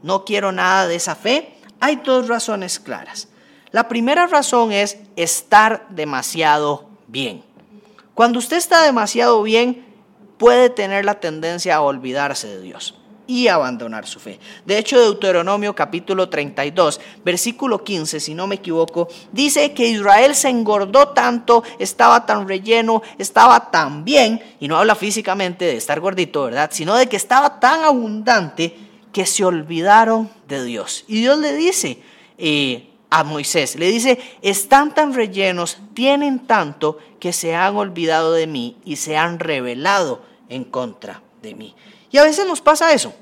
no 0.03 0.25
quiero 0.25 0.53
nada 0.53 0.87
de 0.87 0.97
esa 0.97 1.15
fe. 1.15 1.57
Hay 1.81 1.97
dos 1.97 2.29
razones 2.29 2.81
claras. 2.81 3.29
La 3.71 3.89
primera 3.89 4.27
razón 4.27 4.73
es 4.73 4.99
estar 5.17 5.87
demasiado 5.91 6.89
bien. 7.07 7.45
Cuando 8.15 8.39
usted 8.39 8.57
está 8.57 8.83
demasiado 8.83 9.43
bien, 9.43 9.87
puede 10.39 10.71
tener 10.71 11.05
la 11.05 11.21
tendencia 11.21 11.77
a 11.77 11.81
olvidarse 11.83 12.49
de 12.49 12.61
Dios 12.61 13.02
y 13.27 13.49
abandonar 13.49 14.07
su 14.07 14.21
fe. 14.21 14.39
De 14.67 14.79
hecho, 14.79 15.01
Deuteronomio 15.01 15.75
capítulo 15.75 16.29
32, 16.29 17.01
versículo 17.25 17.83
15, 17.83 18.21
si 18.21 18.35
no 18.35 18.47
me 18.47 18.57
equivoco, 18.57 19.09
dice 19.33 19.73
que 19.73 19.89
Israel 19.89 20.35
se 20.35 20.49
engordó 20.49 21.09
tanto, 21.09 21.63
estaba 21.79 22.27
tan 22.27 22.49
relleno, 22.49 23.03
estaba 23.19 23.71
tan 23.71 24.05
bien, 24.05 24.43
y 24.61 24.69
no 24.69 24.77
habla 24.77 24.95
físicamente 24.95 25.65
de 25.65 25.77
estar 25.77 26.01
gordito, 26.01 26.45
¿verdad? 26.45 26.71
Sino 26.73 26.97
de 26.97 27.09
que 27.09 27.17
estaba 27.17 27.61
tan 27.61 27.85
abundante 27.85 28.77
que 29.13 29.27
se 29.27 29.45
olvidaron 29.45 30.31
de 30.49 30.65
Dios. 30.65 31.05
Y 31.07 31.21
Dios 31.21 31.39
le 31.39 31.55
dice 31.55 31.99
eh, 32.39 32.89
a 33.11 33.25
Moisés, 33.25 33.77
le 33.77 33.91
dice, 33.91 34.19
están 34.41 34.95
tan 34.95 35.13
rellenos, 35.13 35.79
tienen 35.95 36.47
tanto 36.47 36.99
que 37.21 37.33
se 37.33 37.55
han 37.55 37.77
olvidado 37.77 38.33
de 38.33 38.47
mí 38.47 38.79
y 38.85 38.97
se 38.97 39.17
han 39.17 39.39
revelado 39.39 40.23
en 40.49 40.65
contra 40.65 41.23
de 41.43 41.55
mí. 41.55 41.75
Y 42.13 42.19
a 42.19 42.23
veces 42.23 42.47
nos 42.47 42.61
pasa 42.61 42.93
eso. 42.93 43.15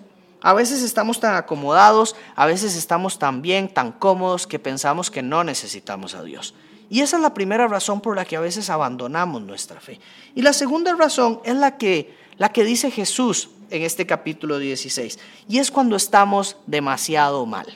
A 0.42 0.52
veces 0.52 0.82
estamos 0.82 1.20
tan 1.20 1.37
acomodados, 1.37 2.16
a 2.35 2.47
veces 2.47 2.75
estamos 2.75 3.18
tan 3.18 3.40
bien, 3.42 3.73
tan 3.73 3.92
cómodos 3.92 4.47
que 4.47 4.59
pensamos 4.59 5.11
que 5.11 5.23
no 5.23 5.44
necesitamos 5.44 6.14
a 6.14 6.23
Dios. 6.23 6.54
Y 6.88 7.00
esa 7.00 7.16
es 7.16 7.23
la 7.23 7.35
primera 7.35 7.68
razón 7.68 8.00
por 8.00 8.16
la 8.16 8.25
que 8.25 8.37
a 8.37 8.40
veces 8.40 8.68
abandonamos 8.68 9.42
nuestra 9.42 9.80
fe. 9.80 10.00
Y 10.35 10.42
la 10.42 10.52
segunda 10.52 10.94
razón 10.94 11.40
es 11.44 11.54
la 11.54 11.76
que, 11.76 12.16
la 12.37 12.50
que 12.50 12.64
dice 12.64 12.90
Jesús 12.90 13.50
en 13.70 13.82
este 13.82 14.06
capítulo 14.06 14.59
16, 14.59 15.18
y 15.47 15.59
es 15.59 15.70
cuando 15.70 15.94
estamos 15.94 16.56
demasiado 16.66 17.47
mal. 17.47 17.66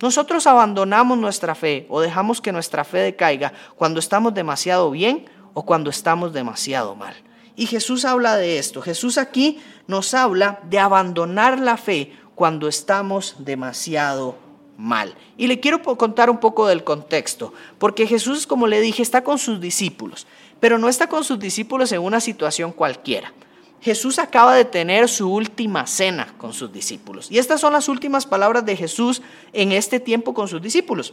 Nosotros 0.00 0.46
abandonamos 0.46 1.18
nuestra 1.18 1.54
fe 1.54 1.86
o 1.88 2.00
dejamos 2.00 2.40
que 2.40 2.50
nuestra 2.50 2.82
fe 2.82 2.98
decaiga 2.98 3.52
cuando 3.76 4.00
estamos 4.00 4.34
demasiado 4.34 4.90
bien 4.90 5.26
o 5.54 5.64
cuando 5.64 5.90
estamos 5.90 6.32
demasiado 6.32 6.96
mal. 6.96 7.14
Y 7.58 7.66
Jesús 7.66 8.04
habla 8.04 8.36
de 8.36 8.60
esto. 8.60 8.80
Jesús 8.80 9.18
aquí 9.18 9.58
nos 9.88 10.14
habla 10.14 10.60
de 10.70 10.78
abandonar 10.78 11.58
la 11.58 11.76
fe 11.76 12.12
cuando 12.36 12.68
estamos 12.68 13.34
demasiado 13.40 14.36
mal. 14.76 15.16
Y 15.36 15.48
le 15.48 15.58
quiero 15.58 15.82
contar 15.82 16.30
un 16.30 16.38
poco 16.38 16.68
del 16.68 16.84
contexto, 16.84 17.52
porque 17.80 18.06
Jesús, 18.06 18.46
como 18.46 18.68
le 18.68 18.80
dije, 18.80 19.02
está 19.02 19.24
con 19.24 19.40
sus 19.40 19.60
discípulos, 19.60 20.28
pero 20.60 20.78
no 20.78 20.88
está 20.88 21.08
con 21.08 21.24
sus 21.24 21.40
discípulos 21.40 21.90
en 21.90 22.00
una 22.00 22.20
situación 22.20 22.70
cualquiera. 22.70 23.32
Jesús 23.80 24.20
acaba 24.20 24.54
de 24.54 24.64
tener 24.64 25.08
su 25.08 25.28
última 25.28 25.84
cena 25.88 26.32
con 26.38 26.52
sus 26.52 26.72
discípulos. 26.72 27.28
Y 27.28 27.38
estas 27.38 27.60
son 27.60 27.72
las 27.72 27.88
últimas 27.88 28.24
palabras 28.24 28.64
de 28.64 28.76
Jesús 28.76 29.20
en 29.52 29.72
este 29.72 29.98
tiempo 29.98 30.32
con 30.32 30.46
sus 30.46 30.62
discípulos. 30.62 31.12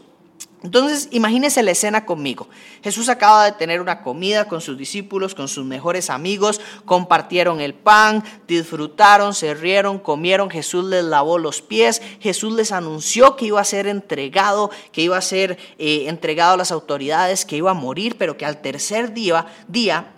Entonces, 0.66 1.10
imagínese 1.12 1.62
la 1.62 1.72
escena 1.72 2.06
conmigo. 2.06 2.50
Jesús 2.84 3.08
acaba 3.08 3.46
de 3.46 3.52
tener 3.52 3.82
una 3.82 4.02
comida 4.02 4.48
con 4.48 4.62
sus 4.62 4.76
discípulos, 4.76 5.36
con 5.36 5.48
sus 5.48 5.64
mejores 5.64 6.10
amigos, 6.10 6.60
compartieron 6.86 7.62
el 7.62 7.76
pan, 7.76 8.24
disfrutaron, 8.48 9.36
se 9.36 9.54
rieron, 9.54 10.00
comieron, 10.00 10.50
Jesús 10.50 10.84
les 10.86 11.04
lavó 11.04 11.38
los 11.38 11.62
pies, 11.62 12.02
Jesús 12.20 12.54
les 12.54 12.72
anunció 12.72 13.36
que 13.36 13.46
iba 13.46 13.62
a 13.62 13.64
ser 13.64 13.86
entregado, 13.86 14.72
que 14.92 15.04
iba 15.04 15.18
a 15.18 15.22
ser 15.22 15.60
eh, 15.78 16.06
entregado 16.08 16.56
a 16.56 16.58
las 16.58 16.72
autoridades, 16.72 17.46
que 17.46 17.58
iba 17.58 17.70
a 17.70 17.76
morir, 17.76 18.16
pero 18.18 18.36
que 18.36 18.46
al 18.46 18.64
tercer 18.64 19.14
día 19.14 19.46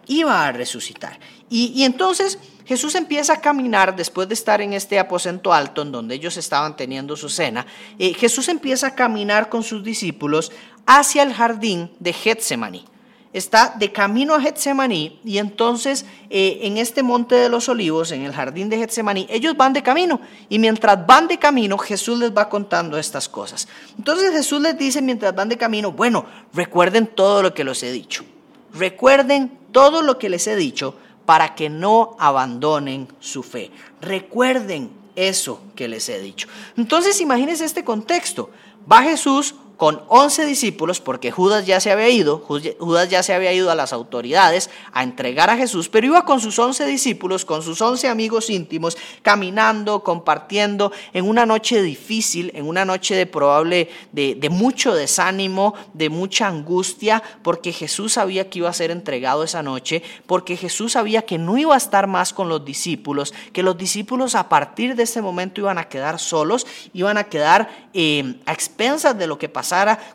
iba 0.07 0.47
a 0.47 0.51
resucitar. 0.53 1.19
y 1.49 1.83
entonces 1.83 2.39
Jesús 2.67 2.95
empieza 2.95 3.33
a 3.33 3.41
caminar 3.41 3.95
después 3.95 4.27
de 4.27 4.33
estar 4.33 4.61
en 4.61 4.73
este 4.73 4.99
aposento 4.99 5.53
alto 5.53 5.83
en 5.83 5.91
donde 5.93 6.15
ellos 6.15 6.35
estaban 6.35 6.75
teniendo 6.75 7.15
su 7.15 7.29
cena. 7.29 7.65
Eh, 7.97 8.13
Jesús 8.13 8.49
empieza 8.49 8.87
a 8.87 8.95
caminar 8.95 9.47
con 9.47 9.63
sus 9.63 9.85
discípulos 9.85 10.51
hacia 10.85 11.23
el 11.23 11.33
jardín 11.33 11.89
de 11.99 12.11
Getsemaní. 12.11 12.83
Está 13.31 13.73
de 13.77 13.93
camino 13.93 14.35
a 14.35 14.41
Getsemaní 14.41 15.21
y 15.23 15.37
entonces 15.37 16.05
eh, 16.29 16.59
en 16.63 16.77
este 16.77 17.03
monte 17.03 17.35
de 17.35 17.47
los 17.47 17.69
olivos, 17.69 18.11
en 18.11 18.23
el 18.23 18.33
jardín 18.33 18.67
de 18.67 18.77
Getsemaní, 18.77 19.27
ellos 19.29 19.55
van 19.55 19.71
de 19.71 19.81
camino 19.81 20.19
y 20.49 20.59
mientras 20.59 21.07
van 21.07 21.29
de 21.29 21.39
camino 21.39 21.77
Jesús 21.77 22.19
les 22.19 22.35
va 22.35 22.49
contando 22.49 22.97
estas 22.97 23.29
cosas. 23.29 23.69
Entonces 23.97 24.31
Jesús 24.31 24.59
les 24.61 24.77
dice 24.77 25.01
mientras 25.01 25.33
van 25.33 25.47
de 25.47 25.57
camino, 25.57 25.93
bueno, 25.93 26.25
recuerden 26.53 27.07
todo 27.07 27.41
lo 27.41 27.53
que 27.53 27.63
les 27.63 27.81
he 27.83 27.93
dicho. 27.93 28.25
Recuerden 28.73 29.57
todo 29.71 30.01
lo 30.01 30.17
que 30.17 30.27
les 30.27 30.47
he 30.47 30.57
dicho 30.57 30.95
para 31.27 31.55
que 31.55 31.69
no 31.69 32.15
abandonen 32.19 33.09
su 33.19 33.43
fe. 33.43 33.69
Recuerden 33.99 34.89
eso 35.17 35.61
que 35.75 35.89
les 35.89 36.07
he 36.07 36.21
dicho. 36.21 36.47
Entonces 36.77 37.19
imagínense 37.19 37.65
este 37.65 37.83
contexto. 37.83 38.49
Va 38.89 39.03
Jesús 39.03 39.53
con 39.77 40.01
11 40.07 40.45
discípulos, 40.47 40.99
porque 40.99 41.31
Judas 41.31 41.67
ya 41.67 41.79
se 41.79 41.91
había 41.91 42.09
ido, 42.09 42.39
Judas 42.39 43.09
ya 43.09 43.21
se 43.21 43.33
había 43.33 43.53
ido 43.53 43.69
a 43.69 43.75
las 43.75 43.93
autoridades 43.93 44.71
a 44.91 45.03
entregar 45.03 45.51
a 45.51 45.55
Jesús, 45.55 45.87
pero 45.87 46.07
iba 46.07 46.25
con 46.25 46.41
sus 46.41 46.57
11 46.57 46.85
discípulos, 46.87 47.45
con 47.45 47.61
sus 47.61 47.79
11 47.79 48.07
amigos 48.07 48.49
íntimos, 48.49 48.97
caminando, 49.21 50.03
compartiendo 50.03 50.91
en 51.13 51.29
una 51.29 51.45
noche 51.45 51.83
difícil, 51.83 52.51
en 52.55 52.67
una 52.67 52.85
noche 52.85 53.15
de 53.15 53.27
probable, 53.27 53.89
de, 54.11 54.49
mucho 54.49 54.95
desánimo, 54.95 55.75
de 55.93 56.09
mucha 56.09 56.47
angustia, 56.47 57.21
porque 57.43 57.71
Jesús 57.71 58.13
sabía 58.13 58.49
que 58.49 58.59
iba 58.59 58.69
a 58.69 58.73
ser 58.73 58.89
entregado 58.89 59.43
esa 59.43 59.61
noche, 59.61 60.01
porque 60.25 60.57
Jesús 60.57 60.93
sabía 60.93 61.21
que 61.21 61.37
no 61.37 61.55
iba 61.55 61.75
a 61.75 61.77
estar 61.77 62.07
más 62.07 62.33
con 62.33 62.49
los 62.49 62.65
discípulos, 62.65 63.31
que 63.53 63.61
los 63.61 63.77
discípulos 63.77 64.33
a 64.33 64.49
partir 64.49 64.95
de 64.95 65.03
ese 65.03 65.21
momento 65.21 65.61
iban 65.61 65.77
a 65.77 65.87
quedar 65.87 66.17
solos, 66.17 66.65
iban 66.93 67.17
a 67.17 67.25
quedar 67.25 67.89
eh, 67.93 68.39
a 68.47 68.53
expensas 68.53 69.15
de 69.15 69.27
lo 69.27 69.37
que 69.37 69.49
pasaba 69.49 69.66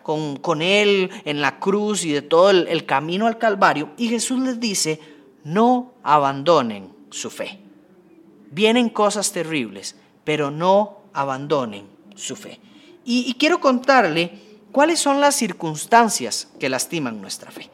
con, 0.02 0.36
con 0.36 0.62
él 0.62 1.10
en 1.24 1.40
la 1.40 1.58
cruz 1.58 2.04
y 2.04 2.12
de 2.12 2.22
todo 2.22 2.50
el, 2.50 2.86
camino 2.86 3.26
al 3.26 3.38
Calvario. 3.38 3.90
Y 3.96 4.08
Jesús 4.08 4.38
les 4.40 4.60
dice, 4.60 5.00
no 5.44 5.94
abandonen 6.02 6.92
su 7.10 7.30
fe. 7.30 7.60
Vienen 8.50 8.88
cosas 8.88 9.32
terribles, 9.32 9.96
pero 10.24 10.50
no 10.50 10.98
abandonen 11.12 11.86
su 12.14 12.36
fe. 12.36 12.60
Y, 13.04 13.24
y, 13.28 13.34
quiero 13.34 13.60
contarle 13.60 14.38
cuáles 14.70 15.00
son 15.00 15.20
las 15.20 15.34
circunstancias 15.34 16.48
que 16.60 16.68
lastiman 16.68 17.20
nuestra 17.20 17.50
fe. 17.50 17.70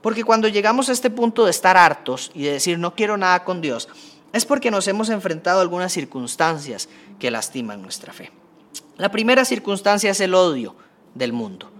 Porque 0.00 0.24
cuando 0.24 0.48
llegamos 0.48 0.88
a 0.88 0.92
este 0.92 1.10
punto 1.10 1.44
de 1.44 1.50
estar 1.50 1.76
hartos 1.76 2.30
y 2.34 2.42
de 2.42 2.52
decir 2.52 2.78
no 2.78 2.94
quiero 2.94 3.16
nada 3.16 3.44
con 3.44 3.60
Dios, 3.60 3.88
es 4.32 4.46
porque 4.46 4.70
nos 4.70 4.88
hemos 4.88 5.10
enfrentado 5.10 5.58
a 5.58 5.62
algunas 5.62 5.92
circunstancias 5.92 6.88
que 7.18 7.30
lastiman 7.30 7.82
nuestra 7.82 8.12
fe. 8.12 8.30
La 8.96 9.10
primera 9.10 9.44
circunstancia 9.44 10.10
es 10.10 10.20
el 10.20 10.34
odio 10.34 10.74
del 11.14 11.32
mundo. 11.32 11.70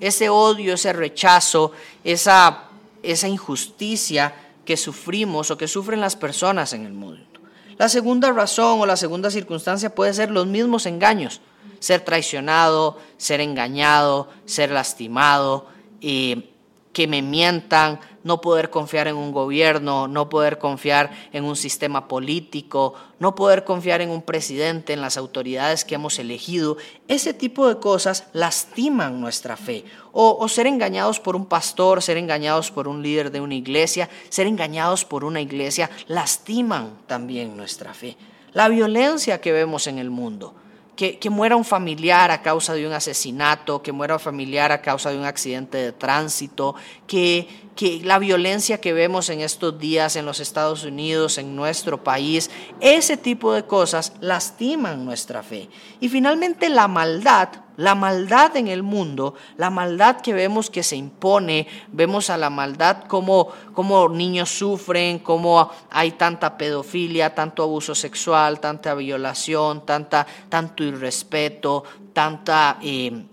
Ese 0.00 0.28
odio, 0.28 0.74
ese 0.74 0.92
rechazo, 0.92 1.72
esa, 2.02 2.64
esa 3.02 3.28
injusticia 3.28 4.34
que 4.64 4.76
sufrimos 4.76 5.50
o 5.50 5.56
que 5.56 5.68
sufren 5.68 6.00
las 6.00 6.16
personas 6.16 6.72
en 6.72 6.86
el 6.86 6.92
mundo. 6.92 7.24
La 7.78 7.88
segunda 7.88 8.30
razón 8.32 8.80
o 8.80 8.86
la 8.86 8.96
segunda 8.96 9.30
circunstancia 9.30 9.94
puede 9.94 10.14
ser 10.14 10.30
los 10.30 10.46
mismos 10.46 10.86
engaños. 10.86 11.40
Ser 11.78 12.00
traicionado, 12.00 12.98
ser 13.16 13.40
engañado, 13.40 14.28
ser 14.44 14.70
lastimado, 14.70 15.66
eh, 16.00 16.50
que 16.92 17.06
me 17.06 17.22
mientan, 17.22 17.98
no 18.24 18.40
poder 18.40 18.70
confiar 18.70 19.08
en 19.08 19.16
un 19.16 19.32
gobierno, 19.32 20.08
no 20.08 20.28
poder 20.28 20.58
confiar 20.58 21.10
en 21.32 21.44
un 21.44 21.56
sistema 21.56 22.08
político, 22.08 22.94
no 23.18 23.34
poder 23.34 23.64
confiar 23.64 24.00
en 24.00 24.10
un 24.10 24.22
presidente, 24.22 24.92
en 24.92 25.00
las 25.00 25.16
autoridades 25.16 25.84
que 25.84 25.94
hemos 25.94 26.18
elegido. 26.18 26.76
Ese 27.08 27.34
tipo 27.34 27.68
de 27.68 27.78
cosas 27.78 28.26
lastiman 28.32 29.20
nuestra 29.20 29.56
fe. 29.56 29.84
O, 30.12 30.46
ser 30.48 30.66
engañados 30.66 31.20
por 31.20 31.36
un 31.36 31.46
pastor, 31.46 32.02
ser 32.02 32.16
engañados 32.16 32.70
por 32.70 32.86
un 32.86 33.02
líder 33.02 33.30
de 33.30 33.40
una 33.40 33.54
iglesia, 33.54 34.10
ser 34.28 34.46
engañados 34.46 35.04
por 35.04 35.24
una 35.24 35.40
iglesia, 35.40 35.90
lastiman 36.06 36.98
también 37.06 37.56
nuestra 37.56 37.94
fe. 37.94 38.16
La 38.52 38.68
violencia 38.68 39.40
que 39.40 39.52
vemos 39.52 39.86
en 39.86 39.98
el 39.98 40.10
mundo 40.10 40.54
que, 40.96 41.30
muera 41.30 41.56
un 41.56 41.64
familiar 41.64 42.30
a 42.30 42.42
causa 42.42 42.74
de 42.74 42.86
un 42.86 42.92
asesinato, 42.92 43.82
que 43.82 43.92
muera 43.92 44.14
un 44.14 44.20
familiar 44.20 44.72
a 44.72 44.82
causa 44.82 45.10
de 45.10 45.18
un 45.18 45.24
accidente 45.24 45.78
de 45.78 45.92
tránsito, 45.92 46.74
que, 47.06 47.48
que 47.76 48.00
la 48.04 48.18
violencia 48.18 48.80
que 48.80 48.92
vemos 48.92 49.28
en 49.30 49.40
estos 49.40 49.78
días 49.78 50.16
en 50.16 50.26
los 50.26 50.40
Estados 50.40 50.84
Unidos, 50.84 51.38
en 51.38 51.56
nuestro 51.56 52.04
país, 52.04 52.50
ese 52.80 53.16
tipo 53.16 53.52
de 53.52 53.64
cosas 53.64 54.12
lastiman 54.20 55.04
nuestra 55.04 55.42
fe. 55.42 55.68
Y 56.00 56.08
finalmente 56.08 56.68
la 56.68 56.88
maldad 56.88 57.48
la 57.76 57.94
maldad 57.94 58.56
en 58.56 58.68
el 58.68 58.82
mundo, 58.82 59.34
la 59.56 59.70
maldad 59.70 60.20
que 60.20 60.32
vemos 60.32 60.68
que 60.68 60.82
se 60.82 60.96
impone, 60.96 61.66
vemos 61.88 62.28
a 62.30 62.36
la 62.36 62.50
maldad 62.50 63.04
como, 63.04 63.48
como 63.72 64.08
niños 64.08 64.50
sufren, 64.50 65.18
como 65.18 65.70
hay 65.90 66.12
tanta 66.12 66.58
pedofilia, 66.58 67.34
tanto 67.34 67.62
abuso 67.62 67.94
sexual, 67.94 68.60
tanta 68.60 68.94
violación, 68.94 69.86
tanta, 69.86 70.26
tanto 70.48 70.84
irrespeto, 70.84 71.84
tanta... 72.12 72.78
Eh, 72.82 73.26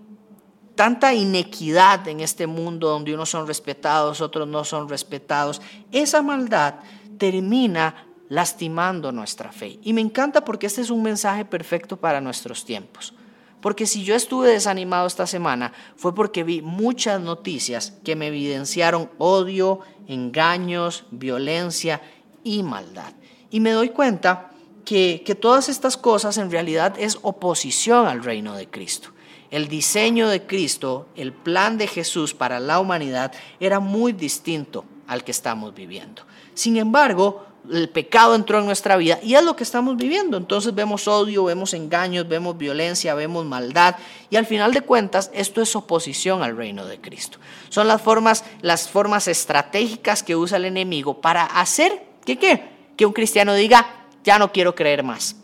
tanta 0.80 1.12
inequidad 1.12 2.08
en 2.08 2.20
este 2.20 2.46
mundo 2.46 2.88
donde 2.88 3.12
unos 3.12 3.28
son 3.28 3.46
respetados, 3.46 4.22
otros 4.22 4.48
no 4.48 4.64
son 4.64 4.88
respetados, 4.88 5.60
esa 5.92 6.22
maldad 6.22 6.76
termina 7.18 8.06
lastimando 8.30 9.12
nuestra 9.12 9.52
fe. 9.52 9.78
Y 9.82 9.92
me 9.92 10.00
encanta 10.00 10.42
porque 10.42 10.68
este 10.68 10.80
es 10.80 10.88
un 10.88 11.02
mensaje 11.02 11.44
perfecto 11.44 11.98
para 11.98 12.22
nuestros 12.22 12.64
tiempos. 12.64 13.12
Porque 13.60 13.84
si 13.84 14.04
yo 14.04 14.14
estuve 14.14 14.48
desanimado 14.48 15.06
esta 15.06 15.26
semana 15.26 15.74
fue 15.96 16.14
porque 16.14 16.44
vi 16.44 16.62
muchas 16.62 17.20
noticias 17.20 17.92
que 18.02 18.16
me 18.16 18.28
evidenciaron 18.28 19.10
odio, 19.18 19.80
engaños, 20.08 21.04
violencia 21.10 22.00
y 22.42 22.62
maldad. 22.62 23.12
Y 23.50 23.60
me 23.60 23.72
doy 23.72 23.90
cuenta 23.90 24.50
que, 24.86 25.22
que 25.26 25.34
todas 25.34 25.68
estas 25.68 25.98
cosas 25.98 26.38
en 26.38 26.50
realidad 26.50 26.94
es 26.98 27.18
oposición 27.20 28.06
al 28.06 28.24
reino 28.24 28.54
de 28.54 28.66
Cristo. 28.66 29.10
El 29.50 29.68
diseño 29.68 30.28
de 30.28 30.46
Cristo, 30.46 31.08
el 31.16 31.32
plan 31.32 31.76
de 31.76 31.88
Jesús 31.88 32.34
para 32.34 32.60
la 32.60 32.78
humanidad 32.78 33.32
era 33.58 33.80
muy 33.80 34.12
distinto 34.12 34.84
al 35.08 35.24
que 35.24 35.32
estamos 35.32 35.74
viviendo. 35.74 36.22
Sin 36.54 36.76
embargo, 36.76 37.44
el 37.68 37.88
pecado 37.88 38.34
entró 38.34 38.60
en 38.60 38.66
nuestra 38.66 38.96
vida 38.96 39.18
y 39.22 39.34
es 39.34 39.42
lo 39.42 39.56
que 39.56 39.64
estamos 39.64 39.96
viviendo. 39.96 40.36
Entonces 40.36 40.74
vemos 40.74 41.08
odio, 41.08 41.44
vemos 41.44 41.74
engaños, 41.74 42.28
vemos 42.28 42.56
violencia, 42.56 43.14
vemos 43.14 43.44
maldad 43.44 43.96
y 44.30 44.36
al 44.36 44.46
final 44.46 44.72
de 44.72 44.82
cuentas 44.82 45.30
esto 45.34 45.60
es 45.60 45.74
oposición 45.74 46.42
al 46.42 46.56
reino 46.56 46.86
de 46.86 47.00
Cristo. 47.00 47.38
Son 47.68 47.88
las 47.88 48.00
formas, 48.00 48.44
las 48.62 48.88
formas 48.88 49.26
estratégicas 49.26 50.22
que 50.22 50.36
usa 50.36 50.58
el 50.58 50.64
enemigo 50.64 51.20
para 51.20 51.44
hacer 51.44 52.04
que 52.24 52.38
qué? 52.38 52.68
Que 52.96 53.06
un 53.06 53.12
cristiano 53.12 53.54
diga, 53.54 54.06
ya 54.22 54.38
no 54.38 54.52
quiero 54.52 54.74
creer 54.74 55.02
más. 55.02 55.36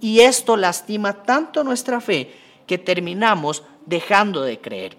Y 0.00 0.20
esto 0.20 0.56
lastima 0.58 1.22
tanto 1.22 1.64
nuestra 1.64 2.00
fe 2.02 2.45
que 2.66 2.78
terminamos 2.78 3.62
dejando 3.86 4.42
de 4.42 4.60
creer. 4.60 4.96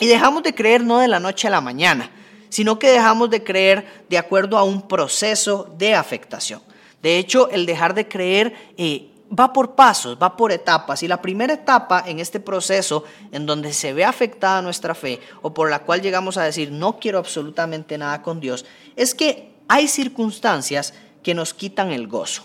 Y 0.00 0.06
dejamos 0.06 0.42
de 0.42 0.54
creer 0.54 0.84
no 0.84 0.98
de 0.98 1.08
la 1.08 1.20
noche 1.20 1.48
a 1.48 1.50
la 1.50 1.60
mañana 1.60 2.10
sino 2.52 2.78
que 2.78 2.90
dejamos 2.90 3.30
de 3.30 3.42
creer 3.42 4.04
de 4.10 4.18
acuerdo 4.18 4.58
a 4.58 4.62
un 4.62 4.82
proceso 4.82 5.74
de 5.78 5.94
afectación. 5.94 6.60
De 7.00 7.16
hecho, 7.16 7.48
el 7.48 7.64
dejar 7.64 7.94
de 7.94 8.06
creer 8.06 8.54
eh, 8.76 9.08
va 9.32 9.54
por 9.54 9.74
pasos, 9.74 10.18
va 10.22 10.36
por 10.36 10.52
etapas. 10.52 11.02
Y 11.02 11.08
la 11.08 11.22
primera 11.22 11.54
etapa 11.54 12.04
en 12.06 12.18
este 12.18 12.40
proceso 12.40 13.04
en 13.32 13.46
donde 13.46 13.72
se 13.72 13.94
ve 13.94 14.04
afectada 14.04 14.60
nuestra 14.60 14.94
fe 14.94 15.18
o 15.40 15.54
por 15.54 15.70
la 15.70 15.78
cual 15.78 16.02
llegamos 16.02 16.36
a 16.36 16.42
decir 16.42 16.70
no 16.70 16.98
quiero 16.98 17.18
absolutamente 17.18 17.96
nada 17.96 18.20
con 18.20 18.38
Dios, 18.38 18.66
es 18.96 19.14
que 19.14 19.54
hay 19.66 19.88
circunstancias 19.88 20.92
que 21.22 21.32
nos 21.32 21.54
quitan 21.54 21.90
el 21.90 22.06
gozo. 22.06 22.44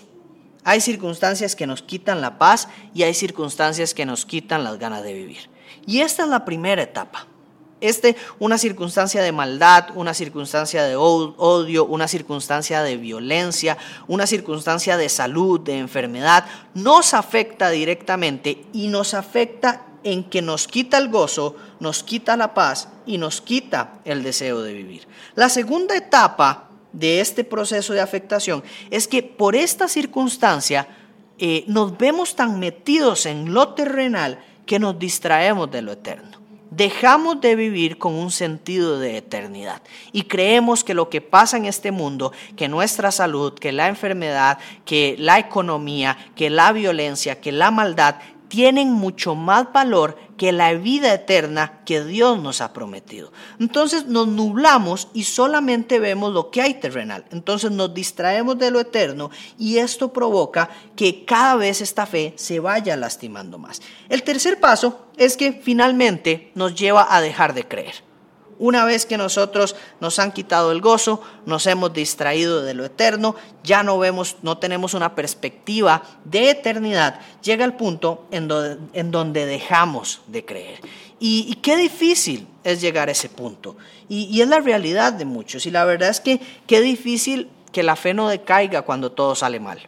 Hay 0.67 0.81
circunstancias 0.81 1.55
que 1.55 1.65
nos 1.65 1.81
quitan 1.81 2.19
la 2.19 2.37
paz 2.37 2.67
y 2.93 3.03
hay 3.03 3.13
circunstancias 3.13 3.93
que 3.93 4.05
nos 4.05 4.25
quitan 4.25 4.65
las 4.65 4.77
ganas 4.77 5.01
de 5.01 5.13
vivir. 5.13 5.49
Y 5.85 6.01
esta 6.01 6.23
es 6.23 6.29
la 6.29 6.43
primera 6.43 6.81
etapa. 6.81 7.25
Este, 7.79 8.17
una 8.37 8.57
circunstancia 8.57 9.21
de 9.21 9.31
maldad, 9.31 9.85
una 9.95 10.13
circunstancia 10.13 10.83
de 10.83 10.97
odio, 10.97 11.85
una 11.85 12.09
circunstancia 12.09 12.83
de 12.83 12.97
violencia, 12.97 13.77
una 14.09 14.27
circunstancia 14.27 14.97
de 14.97 15.07
salud, 15.07 15.61
de 15.61 15.77
enfermedad, 15.77 16.43
nos 16.73 17.13
afecta 17.13 17.69
directamente 17.69 18.65
y 18.73 18.89
nos 18.89 19.13
afecta 19.13 19.85
en 20.03 20.25
que 20.25 20.41
nos 20.41 20.67
quita 20.67 20.97
el 20.97 21.07
gozo, 21.07 21.55
nos 21.79 22.03
quita 22.03 22.35
la 22.35 22.53
paz 22.53 22.89
y 23.05 23.17
nos 23.17 23.39
quita 23.39 23.99
el 24.03 24.21
deseo 24.21 24.61
de 24.63 24.73
vivir. 24.73 25.07
La 25.33 25.47
segunda 25.47 25.95
etapa 25.95 26.66
de 26.97 27.21
este 27.21 27.43
proceso 27.43 27.93
de 27.93 28.01
afectación 28.01 28.63
es 28.89 29.07
que 29.07 29.21
por 29.21 29.55
esta 29.55 29.87
circunstancia 29.87 30.87
eh, 31.37 31.63
nos 31.67 31.95
vemos 31.97 32.35
tan 32.35 32.59
metidos 32.59 33.27
en 33.27 33.53
lo 33.53 33.75
terrenal 33.75 34.39
que 34.65 34.79
nos 34.79 34.97
distraemos 34.97 35.69
de 35.69 35.83
lo 35.83 35.91
eterno. 35.91 36.37
Dejamos 36.71 37.39
de 37.39 37.55
vivir 37.55 37.97
con 37.97 38.13
un 38.15 38.31
sentido 38.31 38.99
de 38.99 39.17
eternidad 39.17 39.81
y 40.11 40.23
creemos 40.23 40.83
que 40.83 40.95
lo 40.95 41.09
que 41.09 41.21
pasa 41.21 41.57
en 41.57 41.65
este 41.65 41.91
mundo, 41.91 42.33
que 42.55 42.67
nuestra 42.67 43.11
salud, 43.11 43.53
que 43.53 43.71
la 43.71 43.87
enfermedad, 43.87 44.57
que 44.83 45.15
la 45.19 45.37
economía, 45.37 46.17
que 46.35 46.49
la 46.49 46.71
violencia, 46.71 47.39
que 47.39 47.51
la 47.51 47.71
maldad 47.71 48.15
tienen 48.47 48.91
mucho 48.91 49.35
más 49.35 49.71
valor 49.71 50.17
que 50.37 50.51
la 50.51 50.73
vida 50.73 51.13
eterna 51.13 51.81
que 51.85 52.03
Dios 52.03 52.39
nos 52.39 52.61
ha 52.61 52.73
prometido. 52.73 53.31
Entonces 53.59 54.05
nos 54.05 54.27
nublamos 54.27 55.09
y 55.13 55.23
solamente 55.23 55.99
vemos 55.99 56.33
lo 56.33 56.51
que 56.51 56.61
hay 56.61 56.75
terrenal. 56.75 57.25
Entonces 57.31 57.71
nos 57.71 57.93
distraemos 57.93 58.57
de 58.57 58.71
lo 58.71 58.79
eterno 58.79 59.31
y 59.57 59.77
esto 59.77 60.13
provoca 60.13 60.69
que 60.95 61.25
cada 61.25 61.55
vez 61.55 61.81
esta 61.81 62.05
fe 62.05 62.33
se 62.37 62.59
vaya 62.59 62.95
lastimando 62.95 63.57
más. 63.57 63.81
El 64.09 64.23
tercer 64.23 64.59
paso 64.59 65.07
es 65.17 65.35
que 65.35 65.53
finalmente 65.53 66.51
nos 66.55 66.75
lleva 66.75 67.07
a 67.09 67.21
dejar 67.21 67.53
de 67.53 67.67
creer. 67.67 68.06
Una 68.59 68.85
vez 68.85 69.05
que 69.05 69.17
nosotros 69.17 69.75
nos 69.99 70.19
han 70.19 70.31
quitado 70.31 70.71
el 70.71 70.81
gozo, 70.81 71.21
nos 71.45 71.67
hemos 71.67 71.93
distraído 71.93 72.63
de 72.63 72.73
lo 72.73 72.85
eterno, 72.85 73.35
ya 73.63 73.83
no 73.83 73.99
vemos, 73.99 74.37
no 74.41 74.57
tenemos 74.57 74.93
una 74.93 75.13
perspectiva 75.13 76.03
de 76.25 76.49
eternidad, 76.49 77.19
llega 77.43 77.65
el 77.65 77.73
punto 77.73 78.25
en 78.31 78.47
donde, 78.47 79.45
dejamos 79.45 80.21
de 80.27 80.43
creer. 80.43 80.79
Y, 81.19 81.55
qué 81.61 81.77
difícil 81.77 82.47
es 82.63 82.81
llegar 82.81 83.09
a 83.09 83.11
ese 83.11 83.29
punto. 83.29 83.75
Y, 84.07 84.25
y 84.25 84.41
es 84.41 84.47
la 84.47 84.59
realidad 84.59 85.13
de 85.13 85.25
muchos. 85.25 85.65
Y 85.65 85.71
la 85.71 85.83
verdad 85.83 86.09
es 86.09 86.21
que 86.21 86.39
qué 86.67 86.79
difícil 86.79 87.49
que 87.71 87.83
la 87.83 87.95
fe 87.95 88.13
no 88.13 88.29
decaiga 88.29 88.83
cuando 88.83 89.11
todo 89.11 89.35
sale 89.35 89.59
mal. 89.59 89.79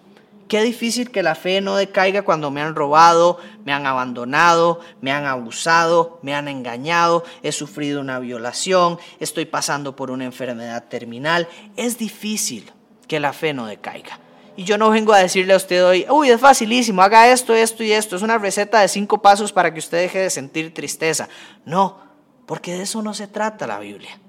Qué 0.49 0.63
difícil 0.63 1.11
que 1.11 1.21
la 1.21 1.35
fe 1.35 1.61
no 1.61 1.75
decaiga 1.75 2.23
cuando 2.23 2.49
me 2.49 2.59
han 2.59 2.73
robado, 2.73 3.37
me 3.65 3.71
han 3.71 3.85
abandonado, 3.85 4.79
me 4.99 5.11
han 5.11 5.27
abusado, 5.27 6.19
me 6.23 6.33
han 6.33 6.47
engañado, 6.47 7.23
he 7.43 7.51
sufrido 7.51 8.01
una 8.01 8.17
violación, 8.17 8.97
estoy 9.19 9.45
pasando 9.45 9.95
por 9.95 10.09
una 10.09 10.25
enfermedad 10.25 10.85
terminal. 10.89 11.47
Es 11.77 11.99
difícil 11.99 12.71
que 13.07 13.19
la 13.19 13.31
fe 13.31 13.53
no 13.53 13.67
decaiga. 13.67 14.19
Y 14.57 14.63
yo 14.63 14.79
no 14.79 14.89
vengo 14.89 15.13
a 15.13 15.19
decirle 15.19 15.53
a 15.53 15.57
usted 15.57 15.85
hoy, 15.85 16.07
uy, 16.09 16.31
es 16.31 16.41
facilísimo, 16.41 17.03
haga 17.03 17.31
esto, 17.31 17.53
esto 17.53 17.83
y 17.83 17.91
esto. 17.91 18.15
Es 18.15 18.23
una 18.23 18.39
receta 18.39 18.81
de 18.81 18.87
cinco 18.87 19.21
pasos 19.21 19.53
para 19.53 19.71
que 19.71 19.79
usted 19.79 19.99
deje 19.99 20.17
de 20.17 20.29
sentir 20.31 20.73
tristeza. 20.73 21.29
No, 21.63 21.99
porque 22.47 22.73
de 22.73 22.81
eso 22.81 23.03
no 23.03 23.13
se 23.13 23.27
trata 23.27 23.67
la 23.67 23.77
Biblia. 23.77 24.19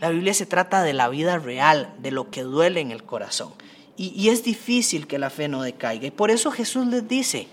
La 0.00 0.08
Biblia 0.08 0.34
se 0.34 0.44
trata 0.44 0.82
de 0.82 0.92
la 0.92 1.08
vida 1.08 1.38
real, 1.38 1.94
de 1.98 2.10
lo 2.10 2.30
que 2.30 2.42
duele 2.42 2.80
en 2.80 2.90
el 2.90 3.04
corazón. 3.04 3.54
Y, 4.00 4.28
es 4.28 4.44
difícil 4.44 5.08
que 5.08 5.18
la 5.18 5.28
fe 5.28 5.48
no 5.48 5.60
decaiga. 5.60 6.06
Y 6.06 6.12
por 6.12 6.30
eso 6.30 6.52
Jesús 6.52 6.86
les 6.86 7.06
dice 7.08 7.48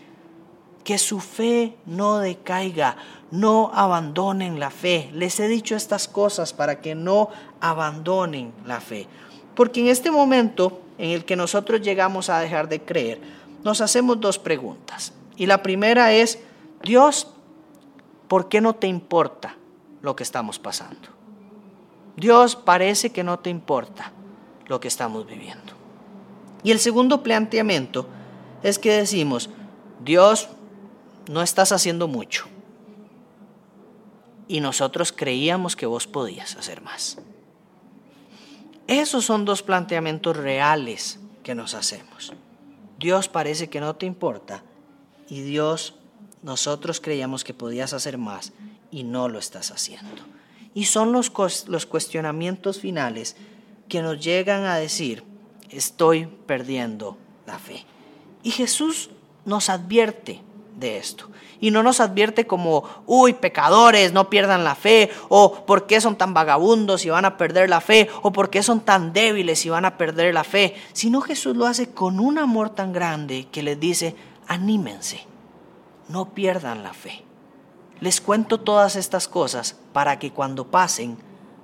que 0.83 0.99
su 0.99 1.19
fe 1.19 1.75
no 1.87 2.19
decaiga, 2.19 2.97
no 3.31 3.71
abandonen 3.73 4.59
la 4.59 4.69
fe. 4.69 5.09
Les 5.11 5.39
he 5.39 5.47
dicho 5.47 5.75
estas 5.75 6.07
cosas 6.07 6.53
para 6.53 6.81
que 6.81 6.93
no 6.93 7.29
abandonen 7.59 8.53
la 8.63 8.79
fe. 8.79 9.07
Porque 9.55 9.79
en 9.79 9.87
este 9.87 10.11
momento 10.11 10.81
en 10.99 11.09
el 11.09 11.25
que 11.25 11.35
nosotros 11.35 11.81
llegamos 11.81 12.29
a 12.29 12.39
dejar 12.39 12.69
de 12.69 12.79
creer, 12.79 13.19
nos 13.63 13.81
hacemos 13.81 14.21
dos 14.21 14.37
preguntas. 14.37 15.13
Y 15.37 15.47
la 15.47 15.63
primera 15.63 16.13
es, 16.13 16.37
Dios, 16.83 17.27
¿por 18.27 18.49
qué 18.49 18.61
no 18.61 18.75
te 18.75 18.85
importa 18.85 19.57
lo 20.03 20.15
que 20.15 20.21
estamos 20.21 20.59
pasando? 20.59 21.09
Dios 22.15 22.55
parece 22.55 23.11
que 23.11 23.23
no 23.23 23.39
te 23.39 23.49
importa 23.49 24.11
lo 24.67 24.79
que 24.79 24.87
estamos 24.87 25.25
viviendo. 25.25 25.74
Y 26.65 26.71
el 26.71 26.79
segundo 26.79 27.21
planteamiento 27.21 28.07
es 28.63 28.79
que 28.79 28.91
decimos, 28.91 29.51
Dios, 30.03 30.49
no 31.29 31.43
estás 31.43 31.71
haciendo 31.71 32.07
mucho. 32.07 32.47
Y 34.47 34.61
nosotros 34.61 35.11
creíamos 35.11 35.75
que 35.75 35.85
vos 35.85 36.07
podías 36.07 36.55
hacer 36.55 36.81
más. 36.81 37.19
Esos 38.87 39.25
son 39.25 39.45
dos 39.45 39.61
planteamientos 39.61 40.35
reales 40.35 41.19
que 41.43 41.53
nos 41.53 41.75
hacemos. 41.75 42.33
Dios 42.97 43.27
parece 43.27 43.69
que 43.69 43.79
no 43.79 43.95
te 43.95 44.07
importa 44.07 44.63
y 45.29 45.41
Dios, 45.41 45.93
nosotros 46.41 46.99
creíamos 46.99 47.43
que 47.43 47.53
podías 47.53 47.93
hacer 47.93 48.17
más 48.17 48.53
y 48.89 49.03
no 49.03 49.29
lo 49.29 49.37
estás 49.37 49.69
haciendo. 49.69 50.23
Y 50.73 50.85
son 50.85 51.11
los, 51.11 51.31
los 51.67 51.85
cuestionamientos 51.85 52.79
finales 52.79 53.35
que 53.87 54.01
nos 54.01 54.19
llegan 54.19 54.63
a 54.63 54.77
decir, 54.77 55.34
estoy 55.69 56.27
perdiendo 56.45 57.17
la 57.45 57.59
fe. 57.59 57.85
Y 58.43 58.51
Jesús 58.51 59.09
nos 59.45 59.69
advierte 59.69 60.41
de 60.77 60.97
esto. 60.97 61.29
Y 61.59 61.71
no 61.71 61.83
nos 61.83 61.99
advierte 61.99 62.45
como, 62.45 62.83
uy, 63.05 63.33
pecadores, 63.33 64.11
no 64.11 64.29
pierdan 64.29 64.63
la 64.63 64.75
fe, 64.75 65.09
o 65.29 65.65
por 65.65 65.87
qué 65.87 66.01
son 66.01 66.15
tan 66.15 66.33
vagabundos 66.33 67.05
y 67.05 67.09
van 67.09 67.25
a 67.25 67.37
perder 67.37 67.69
la 67.69 67.81
fe, 67.81 68.09
o 68.21 68.31
por 68.31 68.49
qué 68.49 68.61
son 68.61 68.81
tan 68.81 69.13
débiles 69.13 69.65
y 69.65 69.69
van 69.69 69.85
a 69.85 69.97
perder 69.97 70.33
la 70.33 70.43
fe, 70.43 70.75
sino 70.93 71.21
Jesús 71.21 71.55
lo 71.55 71.65
hace 71.65 71.89
con 71.89 72.19
un 72.19 72.37
amor 72.37 72.69
tan 72.71 72.91
grande 72.91 73.47
que 73.51 73.63
les 73.63 73.79
dice, 73.79 74.15
anímense, 74.47 75.25
no 76.09 76.33
pierdan 76.33 76.83
la 76.83 76.93
fe. 76.93 77.23
Les 78.01 78.19
cuento 78.19 78.59
todas 78.59 78.97
estas 78.97 79.27
cosas 79.27 79.77
para 79.93 80.19
que 80.19 80.31
cuando 80.31 80.67
pasen, 80.67 81.17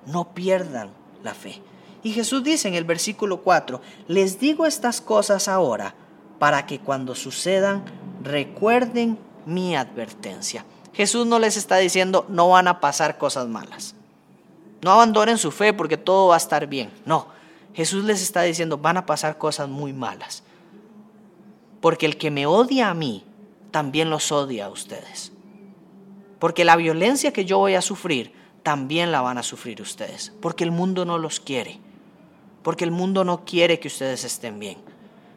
no 0.05 0.33
pierdan 0.33 0.89
la 1.21 1.33
fe. 1.33 1.61
Y 2.03 2.11
Jesús 2.13 2.43
dice 2.43 2.67
en 2.67 2.73
el 2.73 2.83
versículo 2.83 3.41
4, 3.41 3.79
les 4.07 4.39
digo 4.39 4.65
estas 4.65 5.01
cosas 5.01 5.47
ahora 5.47 5.93
para 6.39 6.65
que 6.65 6.79
cuando 6.79 7.13
sucedan 7.13 7.83
recuerden 8.23 9.19
mi 9.45 9.75
advertencia. 9.75 10.65
Jesús 10.93 11.25
no 11.27 11.39
les 11.39 11.57
está 11.57 11.77
diciendo 11.77 12.25
no 12.29 12.49
van 12.49 12.67
a 12.67 12.79
pasar 12.79 13.17
cosas 13.17 13.47
malas. 13.47 13.95
No 14.81 14.91
abandonen 14.91 15.37
su 15.37 15.51
fe 15.51 15.73
porque 15.73 15.97
todo 15.97 16.29
va 16.29 16.35
a 16.35 16.37
estar 16.37 16.65
bien. 16.65 16.91
No, 17.05 17.27
Jesús 17.73 18.03
les 18.03 18.21
está 18.23 18.41
diciendo 18.41 18.79
van 18.79 18.97
a 18.97 19.05
pasar 19.05 19.37
cosas 19.37 19.69
muy 19.69 19.93
malas. 19.93 20.43
Porque 21.81 22.07
el 22.07 22.17
que 22.17 22.31
me 22.31 22.47
odia 22.47 22.89
a 22.89 22.93
mí, 22.95 23.23
también 23.69 24.09
los 24.09 24.31
odia 24.31 24.65
a 24.65 24.69
ustedes. 24.69 25.31
Porque 26.39 26.65
la 26.65 26.75
violencia 26.75 27.31
que 27.31 27.45
yo 27.45 27.59
voy 27.59 27.75
a 27.75 27.81
sufrir, 27.81 28.33
también 28.63 29.11
la 29.11 29.21
van 29.21 29.37
a 29.37 29.43
sufrir 29.43 29.81
ustedes. 29.81 30.33
Porque 30.41 30.63
el 30.63 30.71
mundo 30.71 31.05
no 31.05 31.19
los 31.19 31.39
quiere 31.39 31.79
porque 32.63 32.83
el 32.83 32.91
mundo 32.91 33.23
no 33.23 33.45
quiere 33.45 33.79
que 33.79 33.87
ustedes 33.87 34.23
estén 34.23 34.59
bien, 34.59 34.77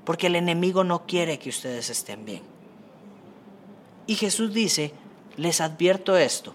porque 0.05 0.27
el 0.27 0.37
enemigo 0.37 0.85
no 0.85 1.07
quiere 1.07 1.39
que 1.39 1.51
ustedes 1.51 1.91
estén 1.91 2.25
bien. 2.25 2.43
Y 4.07 4.17
Jesús 4.17 4.53
dice, 4.53 4.93
les 5.37 5.61
advierto 5.61 6.17
esto, 6.17 6.55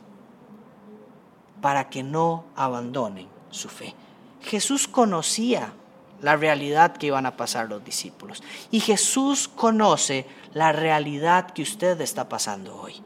para 1.61 1.89
que 1.89 2.03
no 2.03 2.45
abandonen 2.55 3.27
su 3.49 3.69
fe. 3.69 3.95
Jesús 4.41 4.87
conocía 4.87 5.73
la 6.21 6.35
realidad 6.35 6.95
que 6.97 7.07
iban 7.07 7.25
a 7.25 7.35
pasar 7.37 7.69
los 7.69 7.83
discípulos. 7.83 8.43
Y 8.71 8.79
Jesús 8.79 9.47
conoce 9.47 10.25
la 10.53 10.71
realidad 10.71 11.51
que 11.51 11.61
usted 11.61 11.99
está 12.01 12.29
pasando 12.29 12.79
hoy. 12.79 13.01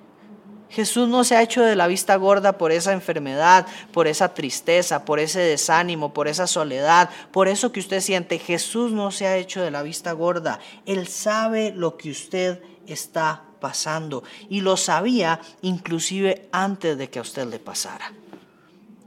Jesús 0.74 1.08
no 1.08 1.24
se 1.24 1.36
ha 1.36 1.44
hecho 1.44 1.62
de 1.62 1.76
la 1.76 1.86
vista 1.86 2.16
gorda 2.16 2.58
por 2.58 2.72
esa 2.72 2.94
enfermedad, 2.94 3.68
por 3.92 4.08
esa 4.08 4.34
tristeza, 4.34 5.06
por 5.06 5.20
ese 5.20 5.40
desánimo, 5.40 6.16
por 6.16 6.28
esa 6.28 6.48
soledad, 6.48 7.12
por 7.32 7.48
eso 7.48 7.72
que 7.72 7.80
usted 7.80 8.02
siente. 8.02 8.40
Jesús 8.40 8.92
no 8.92 9.12
se 9.12 9.28
ha 9.28 9.38
hecho 9.38 9.62
de 9.62 9.70
la 9.70 9.84
vista 9.84 10.14
gorda. 10.14 10.60
Él 10.88 11.08
sabe 11.08 11.72
lo 11.76 11.96
que 11.96 12.10
usted 12.10 12.64
está 12.88 13.44
pasando 13.62 14.24
y 14.50 14.62
lo 14.62 14.76
sabía 14.76 15.40
inclusive 15.62 16.50
antes 16.52 16.98
de 16.98 17.08
que 17.08 17.20
a 17.20 17.22
usted 17.22 17.46
le 17.46 17.60
pasara. 17.60 18.12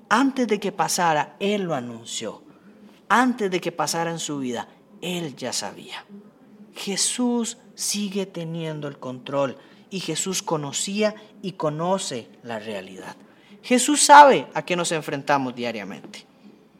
Antes 0.08 0.46
de 0.46 0.60
que 0.60 0.70
pasara, 0.70 1.34
Él 1.40 1.62
lo 1.62 1.74
anunció. 1.74 2.42
Antes 3.08 3.50
de 3.50 3.60
que 3.60 3.72
pasara 3.72 4.12
en 4.12 4.20
su 4.20 4.38
vida, 4.38 4.68
Él 5.00 5.34
ya 5.34 5.52
sabía. 5.52 6.04
Jesús 6.76 7.58
sigue 7.74 8.24
teniendo 8.24 8.86
el 8.86 8.98
control 8.98 9.58
y 9.90 10.00
Jesús 10.00 10.42
conocía 10.42 11.14
y 11.42 11.52
conoce 11.52 12.28
la 12.42 12.58
realidad. 12.58 13.16
Jesús 13.62 14.02
sabe 14.02 14.46
a 14.54 14.62
qué 14.62 14.76
nos 14.76 14.92
enfrentamos 14.92 15.54
diariamente. 15.54 16.26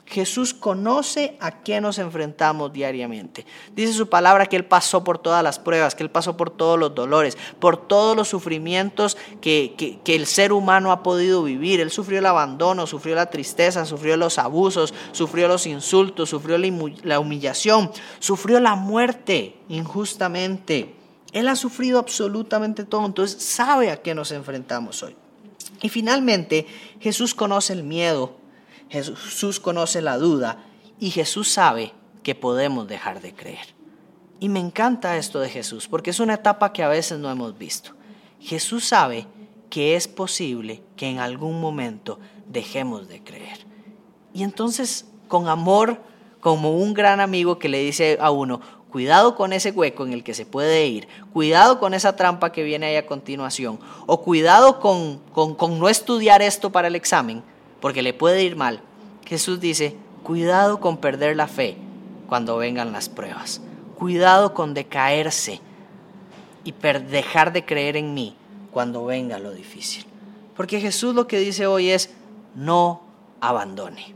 Jesús 0.07 0.55
conoce 0.55 1.37
a 1.41 1.63
qué 1.63 1.81
nos 1.81 1.99
enfrentamos 1.99 2.73
diariamente. 2.73 3.45
Dice 3.75 3.93
su 3.93 4.09
palabra 4.09 4.47
que 4.47 4.55
Él 4.55 4.65
pasó 4.65 5.03
por 5.03 5.19
todas 5.19 5.43
las 5.43 5.59
pruebas, 5.59 5.97
que 5.97 6.05
Él 6.05 6.11
pasó 6.11 6.37
por 6.37 6.51
todos 6.51 6.79
los 6.79 6.95
dolores, 6.95 7.37
por 7.59 7.89
todos 7.89 8.17
los 8.17 8.29
sufrimientos 8.29 9.17
que, 9.41 9.99
el 10.07 10.27
ser 10.27 10.53
humano 10.53 10.93
ha 10.93 11.03
podido 11.03 11.43
vivir. 11.43 11.81
Él 11.81 11.91
sufrió 11.91 12.21
el 12.21 12.27
abandono, 12.27 12.87
sufrió 12.87 13.17
la 13.17 13.31
tristeza, 13.31 13.85
sufrió 13.85 14.17
los 14.17 14.39
abusos, 14.39 14.95
sufrió 15.11 15.49
los 15.49 15.67
insultos, 15.67 16.31
sufrió 16.31 16.57
la 16.57 17.19
humillación, 17.19 17.91
sufrió 18.21 18.61
la 18.61 18.77
muerte 18.77 19.57
injustamente. 19.69 20.95
Él 21.37 21.49
ha 21.49 21.57
sufrido 21.57 21.99
absolutamente 21.99 22.87
todo, 22.87 23.05
entonces 23.05 23.43
sabe 23.43 23.91
a 23.91 24.01
qué 24.01 24.15
nos 24.15 24.33
enfrentamos 24.33 25.03
hoy. 25.03 25.15
Y 25.83 25.91
finalmente, 25.91 26.67
Jesús 26.99 27.35
conoce 27.35 27.75
el 27.75 27.83
miedo, 27.83 28.39
Jesús 28.89 29.61
conoce 29.61 30.01
la 30.01 30.17
duda 30.17 30.65
y 30.99 31.11
Jesús 31.11 31.51
sabe 31.51 31.93
que 32.23 32.35
podemos 32.35 32.89
dejar 32.89 33.21
de 33.21 33.35
creer. 33.35 33.67
Y 34.41 34.49
me 34.49 34.61
encanta 34.61 35.19
esto 35.19 35.39
de 35.39 35.51
Jesús 35.51 35.89
porque 35.89 36.09
es 36.09 36.21
una 36.21 36.33
etapa 36.33 36.73
que 36.73 36.83
a 36.83 36.89
veces 36.89 37.19
no 37.19 37.31
hemos 37.31 37.59
visto. 37.59 37.91
Jesús 38.41 38.87
sabe 38.87 39.27
que 39.69 39.95
es 39.95 40.09
posible 40.09 40.83
que 40.97 41.11
en 41.11 41.19
algún 41.19 41.61
momento 41.61 42.19
dejemos 42.49 43.09
de 43.09 43.23
creer. 43.23 43.59
Y 44.33 44.43
entonces, 44.43 45.05
con 45.29 45.49
amor, 45.49 46.01
como 46.41 46.79
un 46.79 46.95
gran 46.95 47.21
amigo 47.21 47.59
que 47.59 47.69
le 47.69 47.81
dice 47.81 48.17
a 48.23 48.31
uno, 48.31 48.63
cuidado 48.97 49.37
con 49.37 49.53
ese 49.53 49.73
hueco 49.73 50.07
en 50.07 50.15
el 50.15 50.25
que 50.25 50.33
se 50.33 50.47
puede 50.47 50.87
ir, 50.87 51.07
cuidado 51.31 51.79
con 51.79 51.93
esa 51.93 52.17
trampa 52.17 52.51
que 52.51 52.63
viene 52.63 52.87
ahí 52.87 52.97
a 52.97 53.05
continuación, 53.05 53.79
o 54.07 54.23
cuidado 54.23 54.81
con, 54.81 55.19
con 55.35 55.79
no 55.79 55.91
estudiar 55.91 56.41
esto 56.41 56.73
para 56.73 56.89
el 56.89 56.95
examen, 56.95 57.43
porque 57.83 58.01
le 58.01 58.15
puede 58.15 58.43
ir 58.43 58.57
mal. 58.57 58.81
Jesús 59.27 59.61
dice, 59.61 59.99
cuidado 60.23 60.81
con 60.81 60.97
perder 60.97 61.37
la 61.37 61.47
fe 61.47 61.77
cuando 62.27 62.57
vengan 62.57 62.91
las 62.91 63.11
pruebas, 63.11 63.61
cuidado 63.99 64.55
con 64.55 64.73
decaerse 64.73 65.61
y 66.65 66.73
dejar 66.73 67.53
de 67.53 67.67
creer 67.67 67.99
en 67.99 68.15
mí 68.15 68.35
cuando 68.71 69.05
venga 69.05 69.39
lo 69.39 69.51
difícil. 69.51 70.07
Porque 70.57 70.81
Jesús 70.81 71.15
lo 71.15 71.27
que 71.27 71.39
dice 71.39 71.67
hoy 71.67 71.91
es, 71.91 72.15
no 72.55 73.03
abandone. 73.43 74.15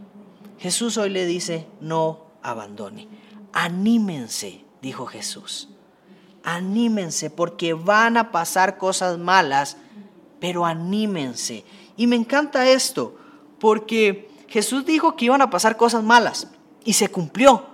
Jesús 0.58 0.96
hoy 0.96 1.10
le 1.10 1.26
dice, 1.26 1.66
no 1.82 2.20
abandone. 2.42 3.08
Anímense, 3.52 4.69
dijo 4.82 5.06
Jesús. 5.06 5.68
Anímense 6.42 7.30
porque 7.30 7.74
van 7.74 8.16
a 8.16 8.30
pasar 8.32 8.78
cosas 8.78 9.18
malas, 9.18 9.76
pero 10.40 10.64
anímense. 10.64 11.64
Y 11.96 12.06
me 12.06 12.16
encanta 12.16 12.68
esto, 12.68 13.16
porque 13.58 14.30
Jesús 14.48 14.84
dijo 14.84 15.16
que 15.16 15.26
iban 15.26 15.42
a 15.42 15.50
pasar 15.50 15.76
cosas 15.76 16.02
malas 16.02 16.48
y 16.84 16.94
se 16.94 17.08
cumplió. 17.08 17.66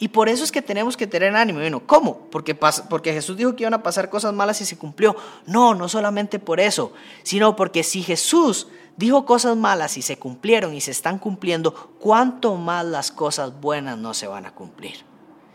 Y 0.00 0.08
por 0.08 0.28
eso 0.28 0.44
es 0.44 0.52
que 0.52 0.62
tenemos 0.62 0.96
que 0.96 1.06
tener 1.06 1.34
ánimo. 1.34 1.58
Bueno, 1.58 1.84
¿cómo? 1.84 2.28
Porque, 2.30 2.54
porque 2.54 3.12
Jesús 3.12 3.36
dijo 3.36 3.56
que 3.56 3.64
iban 3.64 3.74
a 3.74 3.82
pasar 3.82 4.08
cosas 4.08 4.32
malas 4.32 4.60
y 4.60 4.64
se 4.64 4.78
cumplió. 4.78 5.16
No, 5.46 5.74
no 5.74 5.88
solamente 5.88 6.38
por 6.38 6.60
eso, 6.60 6.92
sino 7.24 7.56
porque 7.56 7.82
si 7.82 8.02
Jesús 8.02 8.68
dijo 8.96 9.26
cosas 9.26 9.56
malas 9.56 9.96
y 9.96 10.02
se 10.02 10.16
cumplieron 10.16 10.72
y 10.72 10.80
se 10.80 10.92
están 10.92 11.18
cumpliendo, 11.18 11.74
¿cuánto 11.98 12.54
más 12.54 12.84
las 12.84 13.10
cosas 13.10 13.60
buenas 13.60 13.98
no 13.98 14.14
se 14.14 14.28
van 14.28 14.46
a 14.46 14.54
cumplir? 14.54 15.07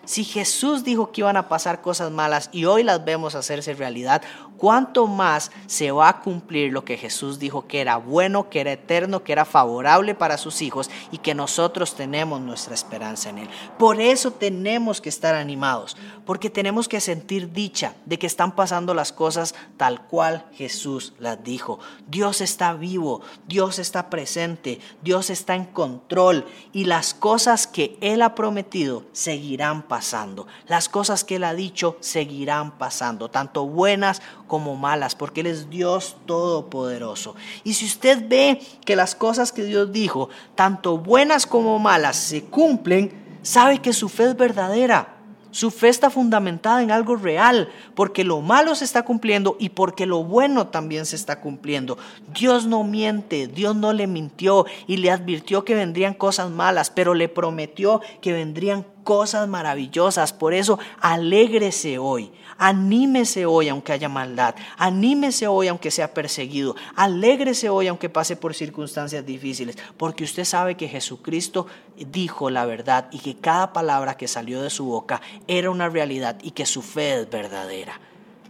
Si 0.05 0.25
Jesús 0.25 0.83
dijo 0.83 1.11
que 1.11 1.21
iban 1.21 1.37
a 1.37 1.47
pasar 1.47 1.81
cosas 1.81 2.11
malas 2.11 2.49
y 2.51 2.65
hoy 2.65 2.83
las 2.83 3.05
vemos 3.05 3.35
hacerse 3.35 3.73
realidad, 3.73 4.21
¿cuánto 4.63 5.07
más 5.07 5.51
se 5.65 5.91
va 5.91 6.07
a 6.07 6.21
cumplir 6.21 6.71
lo 6.71 6.85
que 6.85 6.95
Jesús 6.95 7.37
dijo 7.37 7.67
que 7.67 7.81
era 7.81 7.97
bueno, 7.97 8.49
que 8.49 8.61
era 8.61 8.71
eterno, 8.71 9.21
que 9.21 9.33
era 9.33 9.43
favorable 9.43 10.15
para 10.15 10.37
sus 10.37 10.61
hijos 10.61 10.89
y 11.11 11.17
que 11.17 11.35
nosotros 11.35 11.95
tenemos 11.95 12.39
nuestra 12.39 12.73
esperanza 12.73 13.29
en 13.29 13.39
Él? 13.39 13.49
Por 13.77 13.99
eso 13.99 14.31
tenemos 14.31 15.01
que 15.01 15.09
estar 15.09 15.35
animados, 15.35 15.97
porque 16.25 16.49
tenemos 16.49 16.87
que 16.87 17.01
sentir 17.01 17.51
dicha 17.51 17.95
de 18.05 18.17
que 18.17 18.25
están 18.25 18.55
pasando 18.55 18.93
las 18.93 19.11
cosas 19.11 19.53
tal 19.75 20.07
cual 20.07 20.45
Jesús 20.53 21.11
las 21.19 21.43
dijo. 21.43 21.79
Dios 22.07 22.39
está 22.39 22.71
vivo, 22.71 23.19
Dios 23.45 23.79
está 23.79 24.09
presente, 24.09 24.79
Dios 25.01 25.29
está 25.29 25.55
en 25.55 25.65
control 25.65 26.45
y 26.71 26.85
las 26.85 27.13
cosas 27.13 27.67
que 27.67 27.97
Él 27.99 28.21
ha 28.21 28.33
prometido 28.33 29.03
seguirán 29.11 29.81
pasando. 29.81 30.47
Las 30.67 30.87
cosas 30.87 31.25
que 31.25 31.35
Él 31.35 31.43
ha 31.43 31.53
dicho 31.53 31.97
seguirán 31.99 32.77
pasando, 32.77 33.29
tanto 33.29 33.65
buenas 33.65 34.21
como 34.47 34.52
malas, 34.59 35.15
porque 35.15 35.41
Él 35.41 35.47
es 35.47 35.69
Dios 35.69 36.17
todopoderoso. 36.25 37.35
Y 37.63 37.73
si 37.73 37.85
usted 37.85 38.27
ve 38.27 38.61
que 38.85 38.95
las 38.95 39.15
cosas 39.15 39.51
que 39.51 39.63
Dios 39.63 39.91
dijo, 39.91 40.29
tanto 40.55 40.97
buenas 40.97 41.45
como 41.45 41.79
malas, 41.79 42.15
se 42.17 42.43
cumplen, 42.43 43.11
sabe 43.41 43.79
que 43.79 43.93
su 43.93 44.09
fe 44.09 44.25
es 44.25 44.37
verdadera. 44.37 45.13
Su 45.53 45.69
fe 45.69 45.89
está 45.89 46.09
fundamentada 46.09 46.81
en 46.81 46.89
algo 46.89 47.15
real, 47.15 47.69
porque 47.93 48.23
lo 48.23 48.41
malo 48.41 48.73
se 48.73 48.85
está 48.85 49.03
cumpliendo 49.03 49.55
y 49.59 49.69
porque 49.69 50.07
lo 50.07 50.23
bueno 50.23 50.69
también 50.69 51.05
se 51.05 51.15
está 51.15 51.41
cumpliendo. 51.41 51.99
Dios 52.33 52.65
no 52.65 52.83
miente, 52.83 53.45
Dios 53.45 53.75
no 53.75 53.93
le 53.93 54.07
mintió 54.07 54.65
y 54.87 54.97
le 54.97 55.11
advirtió 55.11 55.63
que 55.63 55.75
vendrían 55.75 56.15
cosas 56.15 56.49
malas, 56.49 56.89
pero 56.89 57.13
le 57.13 57.29
prometió 57.29 58.01
que 58.19 58.33
vendrían 58.33 58.83
cosas 59.03 59.47
maravillosas. 59.47 60.33
Por 60.33 60.53
eso, 60.53 60.79
alégrese 60.99 61.97
hoy. 61.97 62.31
Anímese 62.57 63.45
hoy 63.45 63.69
aunque 63.69 63.93
haya 63.93 64.09
maldad. 64.09 64.55
Anímese 64.77 65.47
hoy 65.47 65.67
aunque 65.67 65.91
sea 65.91 66.13
perseguido. 66.13 66.75
Alégrese 66.95 67.69
hoy 67.69 67.87
aunque 67.87 68.09
pase 68.09 68.35
por 68.35 68.53
circunstancias 68.53 69.25
difíciles. 69.25 69.77
Porque 69.97 70.23
usted 70.23 70.45
sabe 70.45 70.75
que 70.75 70.87
Jesucristo 70.87 71.67
dijo 71.97 72.49
la 72.49 72.65
verdad 72.65 73.09
y 73.11 73.19
que 73.19 73.35
cada 73.35 73.73
palabra 73.73 74.17
que 74.17 74.27
salió 74.27 74.61
de 74.61 74.69
su 74.69 74.85
boca 74.85 75.21
era 75.47 75.69
una 75.69 75.89
realidad 75.89 76.37
y 76.41 76.51
que 76.51 76.65
su 76.65 76.81
fe 76.81 77.21
es 77.21 77.29
verdadera. 77.29 77.99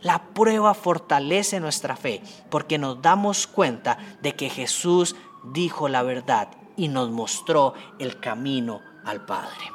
La 0.01 0.21
prueba 0.21 0.73
fortalece 0.73 1.59
nuestra 1.61 1.95
fe 1.95 2.21
porque 2.49 2.77
nos 2.77 3.01
damos 3.01 3.47
cuenta 3.47 3.97
de 4.21 4.35
que 4.35 4.49
Jesús 4.49 5.15
dijo 5.43 5.87
la 5.87 6.03
verdad 6.03 6.49
y 6.75 6.89
nos 6.89 7.09
mostró 7.09 7.73
el 7.99 8.19
camino 8.19 8.81
al 9.05 9.25
Padre. 9.25 9.72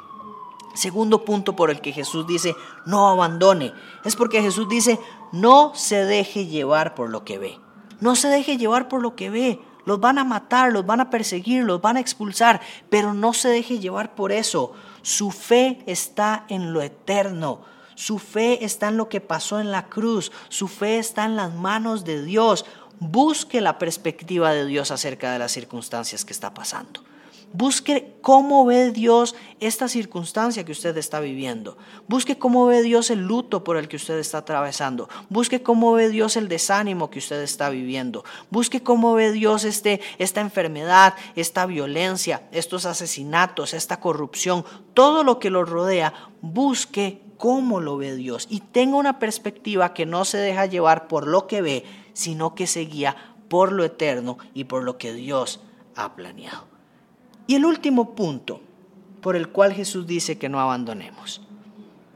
Segundo 0.75 1.25
punto 1.25 1.55
por 1.55 1.71
el 1.71 1.81
que 1.81 1.91
Jesús 1.91 2.27
dice, 2.27 2.55
no 2.85 3.09
abandone, 3.09 3.73
es 4.05 4.15
porque 4.15 4.41
Jesús 4.41 4.69
dice, 4.69 4.99
no 5.31 5.73
se 5.75 6.05
deje 6.05 6.45
llevar 6.45 6.95
por 6.95 7.09
lo 7.09 7.25
que 7.25 7.37
ve. 7.37 7.59
No 7.99 8.15
se 8.15 8.29
deje 8.29 8.57
llevar 8.57 8.87
por 8.87 9.01
lo 9.01 9.15
que 9.15 9.29
ve. 9.29 9.59
Los 9.85 9.99
van 9.99 10.19
a 10.19 10.23
matar, 10.23 10.71
los 10.71 10.85
van 10.85 11.01
a 11.01 11.09
perseguir, 11.09 11.63
los 11.63 11.81
van 11.81 11.97
a 11.97 11.99
expulsar, 11.99 12.61
pero 12.89 13.13
no 13.13 13.33
se 13.33 13.49
deje 13.49 13.79
llevar 13.79 14.13
por 14.15 14.31
eso. 14.31 14.73
Su 15.01 15.31
fe 15.31 15.79
está 15.85 16.45
en 16.49 16.73
lo 16.73 16.81
eterno. 16.81 17.61
Su 17.95 18.19
fe 18.19 18.63
está 18.63 18.89
en 18.89 18.97
lo 18.97 19.09
que 19.09 19.19
pasó 19.19 19.59
en 19.59 19.71
la 19.71 19.87
cruz. 19.87 20.31
Su 20.49 20.67
fe 20.67 20.99
está 20.99 21.25
en 21.25 21.35
las 21.35 21.53
manos 21.53 22.05
de 22.05 22.23
Dios. 22.23 22.65
Busque 22.99 23.61
la 23.61 23.77
perspectiva 23.77 24.53
de 24.53 24.65
Dios 24.65 24.91
acerca 24.91 25.31
de 25.31 25.39
las 25.39 25.51
circunstancias 25.51 26.23
que 26.23 26.33
está 26.33 26.53
pasando. 26.53 27.01
Busque 27.51 28.15
cómo 28.21 28.63
ve 28.65 28.91
Dios 28.91 29.35
esta 29.59 29.87
circunstancia 29.87 30.63
que 30.63 30.71
usted 30.71 30.95
está 30.97 31.19
viviendo. 31.19 31.77
Busque 32.07 32.37
cómo 32.37 32.67
ve 32.67 32.83
Dios 32.83 33.09
el 33.09 33.25
luto 33.25 33.63
por 33.63 33.77
el 33.77 33.87
que 33.87 33.95
usted 33.95 34.19
está 34.19 34.39
atravesando. 34.39 35.09
Busque 35.29 35.63
cómo 35.63 35.93
ve 35.93 36.09
Dios 36.09 36.37
el 36.37 36.47
desánimo 36.47 37.09
que 37.09 37.19
usted 37.19 37.41
está 37.41 37.69
viviendo. 37.69 38.23
Busque 38.51 38.83
cómo 38.83 39.13
ve 39.15 39.31
Dios 39.31 39.63
este, 39.63 39.99
esta 40.19 40.41
enfermedad, 40.41 41.15
esta 41.35 41.65
violencia, 41.65 42.47
estos 42.51 42.85
asesinatos, 42.85 43.73
esta 43.73 43.99
corrupción, 43.99 44.63
todo 44.93 45.23
lo 45.23 45.39
que 45.39 45.49
lo 45.49 45.65
rodea. 45.65 46.13
Busque 46.41 47.23
cómo 47.37 47.79
lo 47.79 47.97
ve 47.97 48.15
Dios 48.15 48.45
y 48.49 48.59
tenga 48.59 48.97
una 48.97 49.17
perspectiva 49.17 49.93
que 49.95 50.05
no 50.05 50.23
se 50.23 50.37
deja 50.37 50.67
llevar 50.67 51.07
por 51.07 51.25
lo 51.25 51.47
que 51.47 51.61
ve, 51.61 51.85
sino 52.13 52.53
que 52.53 52.67
se 52.67 52.81
guía 52.81 53.15
por 53.47 53.71
lo 53.71 53.83
eterno 53.83 54.37
y 54.53 54.65
por 54.65 54.83
lo 54.83 54.99
que 54.99 55.13
Dios 55.13 55.61
ha 55.95 56.15
planeado. 56.15 56.68
Y 57.49 57.55
el 57.55 57.65
último 57.65 58.13
punto 58.13 58.61
por 59.21 59.35
el 59.35 59.49
cual 59.49 59.73
Jesús 59.73 60.05
dice 60.05 60.37
que 60.37 60.49
no 60.49 60.59
abandonemos. 60.59 61.41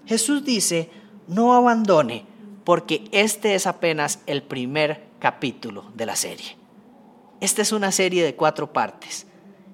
Jesús 0.06 0.46
dice, 0.46 0.92
no 1.28 1.56
abandone 1.56 2.28
porque 2.64 3.06
este 3.12 3.56
es 3.56 3.66
apenas 3.66 4.20
el 4.28 4.44
primer 4.44 5.08
capítulo 5.18 5.86
de 5.96 6.06
la 6.06 6.16
serie. 6.16 6.56
Esta 7.42 7.64
es 7.64 7.72
una 7.72 7.92
serie 7.92 8.24
de 8.24 8.36
cuatro 8.36 8.74
partes. 8.74 9.26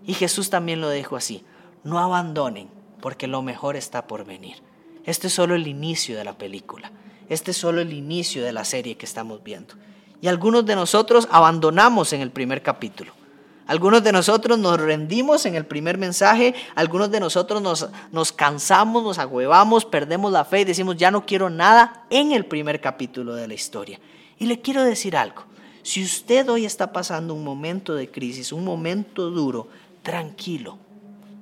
Y 0.07 0.13
Jesús 0.13 0.49
también 0.49 0.79
lo 0.79 0.91
dijo 0.91 1.17
así, 1.17 1.43
no 1.83 1.99
abandonen 1.99 2.69
porque 3.01 3.27
lo 3.27 3.41
mejor 3.41 3.75
está 3.75 4.07
por 4.07 4.23
venir. 4.23 4.63
Este 5.03 5.27
es 5.27 5.33
solo 5.33 5.55
el 5.55 5.67
inicio 5.67 6.15
de 6.17 6.23
la 6.23 6.37
película. 6.37 6.89
Este 7.27 7.51
es 7.51 7.57
solo 7.57 7.81
el 7.81 7.91
inicio 7.91 8.45
de 8.45 8.53
la 8.53 8.63
serie 8.63 8.95
que 8.95 9.05
estamos 9.05 9.43
viendo. 9.43 9.73
Y 10.21 10.27
algunos 10.27 10.65
de 10.65 10.77
nosotros 10.77 11.27
abandonamos 11.29 12.13
en 12.13 12.21
el 12.21 12.31
primer 12.31 12.63
capítulo. 12.63 13.18
Algunos 13.69 14.03
de 14.03 14.11
nosotros 14.11 14.57
nos 14.57 14.81
rendimos 14.81 15.45
en 15.45 15.53
el 15.53 15.63
primer 15.63 15.99
mensaje, 15.99 16.55
algunos 16.73 17.11
de 17.11 17.19
nosotros 17.19 17.61
nos, 17.61 17.87
nos 18.11 18.31
cansamos, 18.31 19.03
nos 19.03 19.19
agüevamos, 19.19 19.85
perdemos 19.85 20.31
la 20.31 20.43
fe 20.43 20.61
y 20.61 20.65
decimos, 20.65 20.97
ya 20.97 21.11
no 21.11 21.23
quiero 21.23 21.51
nada 21.51 22.03
en 22.09 22.31
el 22.31 22.47
primer 22.47 22.81
capítulo 22.81 23.35
de 23.35 23.47
la 23.47 23.53
historia. 23.53 23.99
Y 24.39 24.47
le 24.47 24.59
quiero 24.59 24.83
decir 24.83 25.15
algo, 25.15 25.43
si 25.83 26.03
usted 26.03 26.49
hoy 26.49 26.65
está 26.65 26.91
pasando 26.91 27.35
un 27.35 27.43
momento 27.43 27.93
de 27.93 28.09
crisis, 28.09 28.51
un 28.51 28.65
momento 28.65 29.29
duro, 29.29 29.67
tranquilo, 30.01 30.79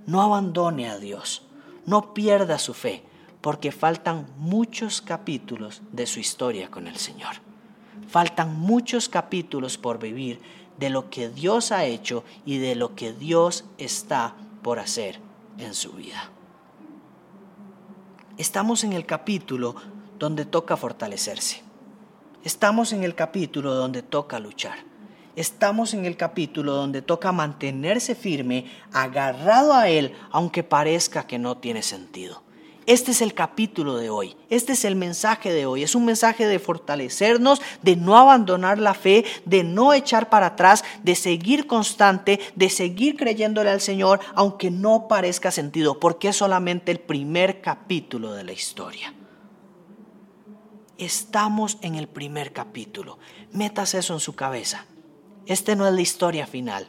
No 0.05 0.21
abandone 0.21 0.89
a 0.89 0.97
Dios, 0.97 1.43
no 1.85 2.13
pierda 2.13 2.59
su 2.59 2.73
fe, 2.73 3.03
porque 3.39 3.71
faltan 3.71 4.27
muchos 4.35 5.01
capítulos 5.01 5.81
de 5.93 6.05
su 6.05 6.19
historia 6.19 6.69
con 6.69 6.87
el 6.87 6.97
Señor. 6.97 7.35
Faltan 8.09 8.53
muchos 8.59 9.07
capítulos 9.07 9.77
por 9.77 9.97
vivir 9.97 10.41
de 10.77 10.89
lo 10.89 11.09
que 11.09 11.29
Dios 11.29 11.71
ha 11.71 11.85
hecho 11.85 12.23
y 12.45 12.57
de 12.59 12.75
lo 12.75 12.95
que 12.95 13.13
Dios 13.13 13.65
está 13.77 14.35
por 14.61 14.79
hacer 14.79 15.19
en 15.57 15.73
su 15.73 15.93
vida. 15.93 16.31
Estamos 18.37 18.83
en 18.83 18.93
el 18.93 19.05
capítulo 19.05 19.75
donde 20.19 20.45
toca 20.45 20.77
fortalecerse. 20.77 21.63
Estamos 22.43 22.93
en 22.93 23.03
el 23.03 23.15
capítulo 23.15 23.73
donde 23.73 24.03
toca 24.03 24.39
luchar. 24.39 24.77
Estamos 25.35 25.93
en 25.93 26.05
el 26.05 26.17
capítulo 26.17 26.73
donde 26.73 27.01
toca 27.01 27.31
mantenerse 27.31 28.15
firme, 28.15 28.65
agarrado 28.91 29.73
a 29.73 29.87
Él, 29.89 30.13
aunque 30.31 30.63
parezca 30.63 31.27
que 31.27 31.37
no 31.37 31.57
tiene 31.57 31.83
sentido. 31.83 32.41
Este 32.87 33.11
es 33.11 33.21
el 33.21 33.33
capítulo 33.33 33.97
de 33.97 34.09
hoy, 34.09 34.37
este 34.49 34.71
es 34.71 34.85
el 34.85 34.95
mensaje 34.95 35.51
de 35.51 35.65
hoy, 35.65 35.83
es 35.83 35.93
un 35.93 36.05
mensaje 36.05 36.47
de 36.47 36.57
fortalecernos, 36.57 37.61
de 37.81 37.97
no 37.97 38.17
abandonar 38.17 38.79
la 38.79 38.93
fe, 38.93 39.25
de 39.43 39.65
no 39.65 39.91
echar 39.91 40.29
para 40.29 40.45
atrás, 40.45 40.85
de 41.03 41.15
seguir 41.15 41.67
constante, 41.67 42.39
de 42.55 42.69
seguir 42.69 43.17
creyéndole 43.17 43.71
al 43.71 43.81
Señor, 43.81 44.21
aunque 44.35 44.71
no 44.71 45.09
parezca 45.09 45.51
sentido, 45.51 45.99
porque 45.99 46.29
es 46.29 46.37
solamente 46.37 46.93
el 46.93 47.01
primer 47.01 47.59
capítulo 47.59 48.31
de 48.31 48.45
la 48.45 48.53
historia. 48.53 49.13
Estamos 50.97 51.79
en 51.81 51.95
el 51.95 52.07
primer 52.07 52.53
capítulo, 52.53 53.19
metas 53.51 53.95
eso 53.95 54.13
en 54.13 54.21
su 54.21 54.33
cabeza. 54.33 54.85
Este 55.45 55.75
no 55.75 55.85
es 55.85 55.93
la 55.93 56.01
historia 56.01 56.47
final. 56.47 56.87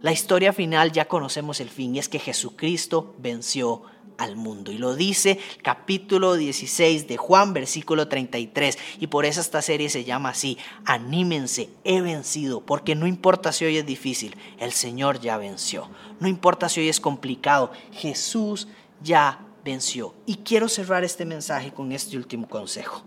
La 0.00 0.12
historia 0.12 0.54
final 0.54 0.90
ya 0.90 1.06
conocemos 1.06 1.60
el 1.60 1.68
fin 1.68 1.96
y 1.96 1.98
es 1.98 2.08
que 2.08 2.18
Jesucristo 2.18 3.14
venció 3.18 3.82
al 4.18 4.36
mundo. 4.36 4.72
Y 4.72 4.78
lo 4.78 4.94
dice 4.94 5.38
capítulo 5.62 6.34
16 6.34 7.08
de 7.08 7.16
Juan, 7.16 7.52
versículo 7.52 8.08
33. 8.08 8.78
Y 9.00 9.06
por 9.08 9.24
eso 9.24 9.40
esta 9.40 9.62
serie 9.62 9.88
se 9.90 10.04
llama 10.04 10.30
así, 10.30 10.58
anímense, 10.84 11.70
he 11.84 12.00
vencido, 12.00 12.60
porque 12.60 12.94
no 12.94 13.06
importa 13.06 13.52
si 13.52 13.64
hoy 13.64 13.78
es 13.78 13.86
difícil, 13.86 14.36
el 14.58 14.72
Señor 14.72 15.20
ya 15.20 15.36
venció. 15.36 15.88
No 16.20 16.28
importa 16.28 16.68
si 16.68 16.80
hoy 16.80 16.88
es 16.88 17.00
complicado, 17.00 17.72
Jesús 17.92 18.68
ya 19.02 19.46
venció. 19.64 20.14
Y 20.26 20.36
quiero 20.36 20.68
cerrar 20.68 21.04
este 21.04 21.24
mensaje 21.24 21.72
con 21.72 21.92
este 21.92 22.16
último 22.16 22.48
consejo. 22.48 23.02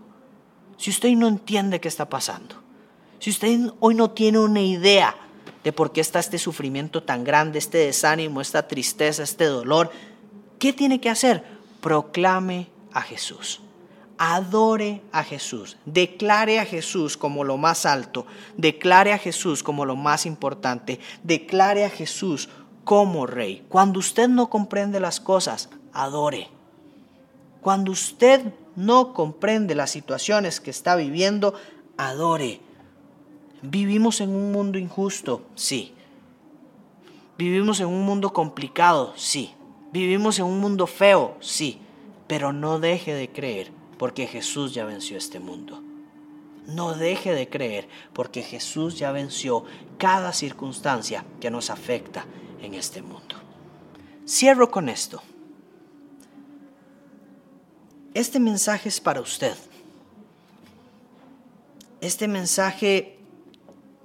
Si 0.76 0.90
usted 0.90 1.10
no 1.10 1.26
entiende 1.26 1.80
qué 1.80 1.88
está 1.88 2.08
pasando, 2.08 2.56
si 3.18 3.30
usted 3.30 3.72
hoy 3.80 3.94
no 3.94 4.10
tiene 4.10 4.38
una 4.38 4.60
idea 4.60 5.14
de 5.64 5.72
por 5.72 5.92
qué 5.92 6.00
está 6.00 6.20
este 6.20 6.38
sufrimiento 6.38 7.02
tan 7.02 7.24
grande, 7.24 7.58
este 7.58 7.78
desánimo, 7.78 8.40
esta 8.40 8.68
tristeza, 8.68 9.22
este 9.22 9.44
dolor, 9.44 9.90
¿Qué 10.58 10.72
tiene 10.72 11.00
que 11.00 11.10
hacer? 11.10 11.44
Proclame 11.80 12.68
a 12.92 13.02
Jesús. 13.02 13.60
Adore 14.18 15.02
a 15.12 15.22
Jesús. 15.22 15.76
Declare 15.84 16.58
a 16.58 16.64
Jesús 16.64 17.16
como 17.16 17.44
lo 17.44 17.56
más 17.56 17.86
alto. 17.86 18.26
Declare 18.56 19.12
a 19.12 19.18
Jesús 19.18 19.62
como 19.62 19.84
lo 19.84 19.94
más 19.94 20.26
importante. 20.26 20.98
Declare 21.22 21.84
a 21.84 21.90
Jesús 21.90 22.48
como 22.84 23.26
rey. 23.26 23.64
Cuando 23.68 24.00
usted 24.00 24.28
no 24.28 24.50
comprende 24.50 24.98
las 24.98 25.20
cosas, 25.20 25.68
adore. 25.92 26.48
Cuando 27.60 27.92
usted 27.92 28.52
no 28.76 29.12
comprende 29.12 29.74
las 29.74 29.90
situaciones 29.90 30.60
que 30.60 30.70
está 30.70 30.96
viviendo, 30.96 31.54
adore. 31.96 32.60
Vivimos 33.62 34.20
en 34.20 34.30
un 34.30 34.52
mundo 34.52 34.78
injusto, 34.78 35.42
sí. 35.54 35.92
Vivimos 37.36 37.80
en 37.80 37.86
un 37.86 38.02
mundo 38.02 38.32
complicado, 38.32 39.12
sí. 39.16 39.54
Vivimos 39.92 40.38
en 40.38 40.44
un 40.44 40.60
mundo 40.60 40.86
feo, 40.86 41.36
sí, 41.40 41.80
pero 42.26 42.52
no 42.52 42.78
deje 42.78 43.14
de 43.14 43.30
creer 43.30 43.70
porque 43.96 44.26
Jesús 44.26 44.74
ya 44.74 44.84
venció 44.84 45.16
este 45.16 45.40
mundo. 45.40 45.82
No 46.66 46.94
deje 46.94 47.32
de 47.32 47.48
creer 47.48 47.88
porque 48.12 48.42
Jesús 48.42 48.98
ya 48.98 49.12
venció 49.12 49.64
cada 49.96 50.34
circunstancia 50.34 51.24
que 51.40 51.50
nos 51.50 51.70
afecta 51.70 52.26
en 52.60 52.74
este 52.74 53.00
mundo. 53.00 53.36
Cierro 54.26 54.70
con 54.70 54.90
esto. 54.90 55.22
Este 58.12 58.38
mensaje 58.38 58.90
es 58.90 59.00
para 59.00 59.22
usted. 59.22 59.56
Este 62.02 62.28
mensaje 62.28 63.18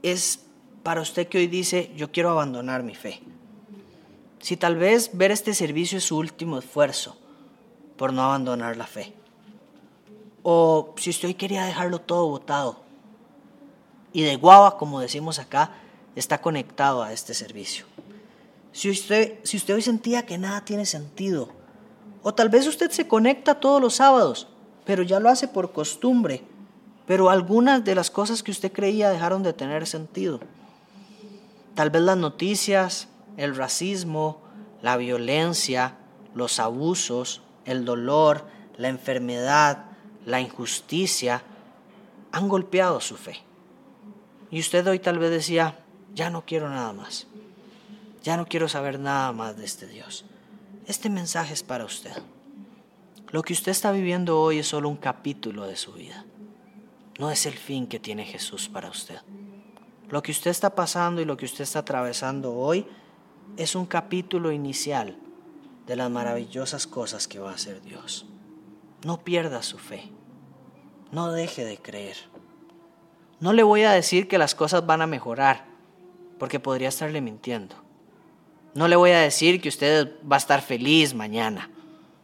es 0.02 0.46
para 0.82 1.02
usted 1.02 1.28
que 1.28 1.40
hoy 1.40 1.48
dice, 1.48 1.92
yo 1.98 2.12
quiero 2.12 2.30
abandonar 2.30 2.84
mi 2.84 2.96
fe 2.96 3.22
si 4.44 4.58
tal 4.58 4.76
vez 4.76 5.12
ver 5.14 5.32
este 5.32 5.54
servicio 5.54 5.98
es 5.98 6.04
su 6.04 6.18
último 6.18 6.58
esfuerzo 6.58 7.16
por 7.96 8.12
no 8.12 8.24
abandonar 8.24 8.76
la 8.76 8.86
fe. 8.86 9.14
O 10.44 10.94
si 10.98 11.12
usted 11.12 11.30
hoy 11.30 11.34
quería 11.36 11.64
dejarlo 11.64 12.00
todo 12.00 12.28
botado 12.28 12.82
y 14.12 14.24
de 14.24 14.36
guava, 14.36 14.78
como 14.78 15.00
decimos 15.00 15.40
acá, 15.40 15.72
está 16.18 16.42
conectado 16.42 17.02
a 17.04 17.14
este 17.14 17.34
servicio. 17.34 17.86
Si 18.74 18.90
usted, 18.90 19.40
si 19.44 19.56
usted 19.56 19.76
hoy 19.76 19.82
sentía 19.82 20.26
que 20.26 20.38
nada 20.38 20.66
tiene 20.66 20.86
sentido, 20.86 21.48
o 22.22 22.34
tal 22.34 22.50
vez 22.50 22.68
usted 22.68 22.92
se 22.92 23.08
conecta 23.08 23.62
todos 23.62 23.82
los 23.82 23.96
sábados, 23.96 24.50
pero 24.84 25.04
ya 25.04 25.22
lo 25.22 25.30
hace 25.30 25.48
por 25.48 25.72
costumbre, 25.72 26.44
pero 27.08 27.30
algunas 27.30 27.86
de 27.86 27.96
las 27.96 28.12
cosas 28.12 28.44
que 28.44 28.52
usted 28.52 28.74
creía 28.74 29.10
dejaron 29.10 29.42
de 29.42 29.54
tener 29.54 29.88
sentido. 29.88 30.42
Tal 31.76 31.90
vez 31.92 32.02
las 32.02 32.18
noticias, 32.18 33.08
el 33.38 33.56
racismo, 33.56 34.42
la 34.82 34.98
violencia, 34.98 35.98
los 36.36 36.60
abusos, 36.60 37.42
el 37.66 37.86
dolor, 37.86 38.46
la 38.78 38.90
enfermedad, 38.90 39.86
la 40.26 40.42
injusticia, 40.42 41.44
han 42.32 42.50
golpeado 42.50 43.00
su 43.00 43.16
fe. 43.16 43.38
Y 44.52 44.60
usted 44.60 44.86
hoy 44.88 45.00
tal 45.00 45.20
vez 45.20 45.32
decía, 45.32 45.80
ya 46.14 46.30
no 46.30 46.46
quiero 46.46 46.70
nada 46.70 46.94
más. 46.94 47.28
Ya 48.24 48.38
no 48.38 48.46
quiero 48.46 48.70
saber 48.70 49.00
nada 49.00 49.32
más 49.32 49.58
de 49.58 49.66
este 49.66 49.88
Dios. 49.88 50.26
Este 50.86 51.10
mensaje 51.10 51.54
es 51.54 51.64
para 51.64 51.86
usted. 51.86 52.14
Lo 53.32 53.42
que 53.42 53.54
usted 53.54 53.72
está 53.72 53.92
viviendo 53.92 54.40
hoy 54.40 54.60
es 54.60 54.68
solo 54.68 54.90
un 54.90 54.98
capítulo 54.98 55.66
de 55.66 55.76
su 55.76 55.94
vida. 55.94 56.26
No 57.20 57.32
es 57.32 57.46
el 57.46 57.54
fin 57.54 57.88
que 57.88 58.00
tiene 58.00 58.26
Jesús 58.26 58.70
para 58.70 58.90
usted. 58.90 59.20
Lo 60.10 60.22
que 60.22 60.32
usted 60.32 60.52
está 60.52 60.76
pasando 60.76 61.22
y 61.22 61.26
lo 61.26 61.38
que 61.38 61.46
usted 61.46 61.64
está 61.64 61.80
atravesando 61.80 62.54
hoy 62.54 62.86
es 63.58 63.76
un 63.76 63.86
capítulo 63.86 64.52
inicial 64.52 65.18
de 65.88 65.96
las 65.96 66.10
maravillosas 66.10 66.88
cosas 66.88 67.28
que 67.28 67.40
va 67.40 67.52
a 67.52 67.56
hacer 67.56 67.82
Dios. 67.82 68.26
No 69.04 69.24
pierda 69.24 69.62
su 69.64 69.78
fe. 69.78 70.10
No 71.12 71.32
deje 71.32 71.66
de 71.66 71.78
creer. 71.78 72.18
No 73.40 73.54
le 73.54 73.64
voy 73.64 73.84
a 73.84 73.92
decir 73.92 74.28
que 74.28 74.38
las 74.38 74.56
cosas 74.56 74.86
van 74.86 75.02
a 75.02 75.08
mejorar, 75.08 75.66
porque 76.40 76.60
podría 76.60 76.90
estarle 76.90 77.22
mintiendo. 77.22 77.76
No 78.74 78.88
le 78.88 78.96
voy 78.96 79.12
a 79.12 79.20
decir 79.20 79.62
que 79.62 79.70
usted 79.70 80.14
va 80.30 80.38
a 80.38 80.40
estar 80.40 80.62
feliz 80.62 81.14
mañana. 81.14 81.70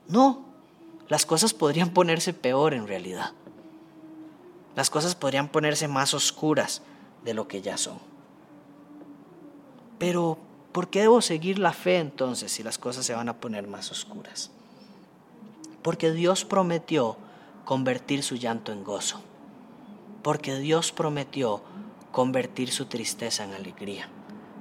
No, 0.08 0.46
las 1.08 1.26
cosas 1.26 1.54
podrían 1.54 1.92
ponerse 1.92 2.34
peor 2.34 2.74
en 2.74 2.88
realidad. 2.88 3.34
Las 4.76 4.90
cosas 4.90 5.14
podrían 5.14 5.50
ponerse 5.50 5.88
más 5.88 6.14
oscuras 6.14 6.82
de 7.24 7.34
lo 7.34 7.48
que 7.48 7.62
ya 7.62 7.78
son. 7.78 8.00
Pero 10.00 10.40
¿Por 10.72 10.90
qué 10.90 11.02
debo 11.02 11.22
seguir 11.22 11.58
la 11.58 11.74
fe 11.74 11.98
entonces 11.98 12.52
si 12.52 12.62
las 12.62 12.78
cosas 12.78 13.06
se 13.06 13.16
van 13.16 13.28
a 13.28 13.40
poner 13.40 13.68
más 13.68 13.92
oscuras? 13.92 14.52
Porque 15.82 16.12
Dios 16.12 16.46
prometió 16.46 17.18
convertir 17.66 18.22
su 18.22 18.36
llanto 18.36 18.72
en 18.72 18.84
gozo. 18.84 19.22
Porque 20.22 20.58
Dios 20.60 20.92
prometió 20.92 21.62
convertir 22.12 22.72
su 22.72 22.86
tristeza 22.86 23.44
en 23.44 23.54
alegría. 23.54 24.10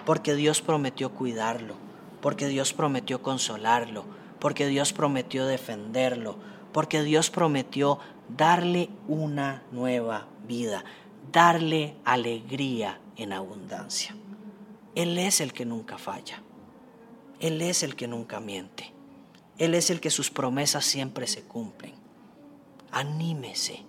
Porque 0.07 0.35
Dios 0.35 0.63
prometió 0.63 1.13
cuidarlo. 1.13 1.75
Porque 2.23 2.49
Dios 2.49 2.73
prometió 2.73 3.21
consolarlo. 3.21 4.05
Porque 4.39 4.67
Dios 4.67 4.95
prometió 4.95 5.47
defenderlo. 5.47 6.37
Porque 6.73 7.03
Dios 7.03 7.29
prometió 7.29 7.99
darle 8.35 8.89
una 9.09 9.63
nueva 9.73 10.27
vida. 10.47 10.85
Darle 11.33 11.97
alegría 12.05 13.01
en 13.17 13.33
abundancia. 13.33 14.15
Él 14.95 15.19
es 15.19 15.41
el 15.41 15.53
que 15.53 15.65
nunca 15.65 15.99
falla. 15.99 16.43
Él 17.41 17.63
es 17.63 17.83
el 17.83 17.95
que 17.95 18.09
nunca 18.09 18.41
miente. 18.41 18.93
Él 19.59 19.75
es 19.75 19.91
el 19.91 20.01
que 20.01 20.11
sus 20.11 20.31
promesas 20.31 20.85
siempre 20.85 21.27
se 21.27 21.43
cumplen. 21.43 21.95
Anímese, 22.91 23.85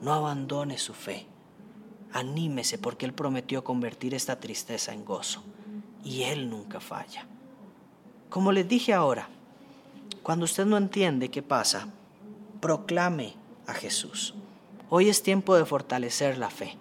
no 0.00 0.12
abandone 0.12 0.78
su 0.78 0.94
fe. 0.94 1.26
Anímese 2.12 2.78
porque 2.78 3.06
Él 3.06 3.12
prometió 3.12 3.64
convertir 3.64 4.14
esta 4.14 4.38
tristeza 4.40 4.92
en 4.92 5.04
gozo. 5.04 5.42
Y 6.02 6.22
Él 6.22 6.50
nunca 6.50 6.80
falla. 6.80 7.26
Como 8.28 8.52
les 8.52 8.68
dije 8.68 8.92
ahora, 8.92 9.28
cuando 10.22 10.44
usted 10.44 10.66
no 10.66 10.76
entiende 10.76 11.30
qué 11.30 11.42
pasa, 11.42 11.88
proclame 12.60 13.34
a 13.66 13.74
Jesús. 13.74 14.34
Hoy 14.90 15.08
es 15.08 15.22
tiempo 15.22 15.56
de 15.56 15.64
fortalecer 15.64 16.38
la 16.38 16.50
fe. 16.50 16.76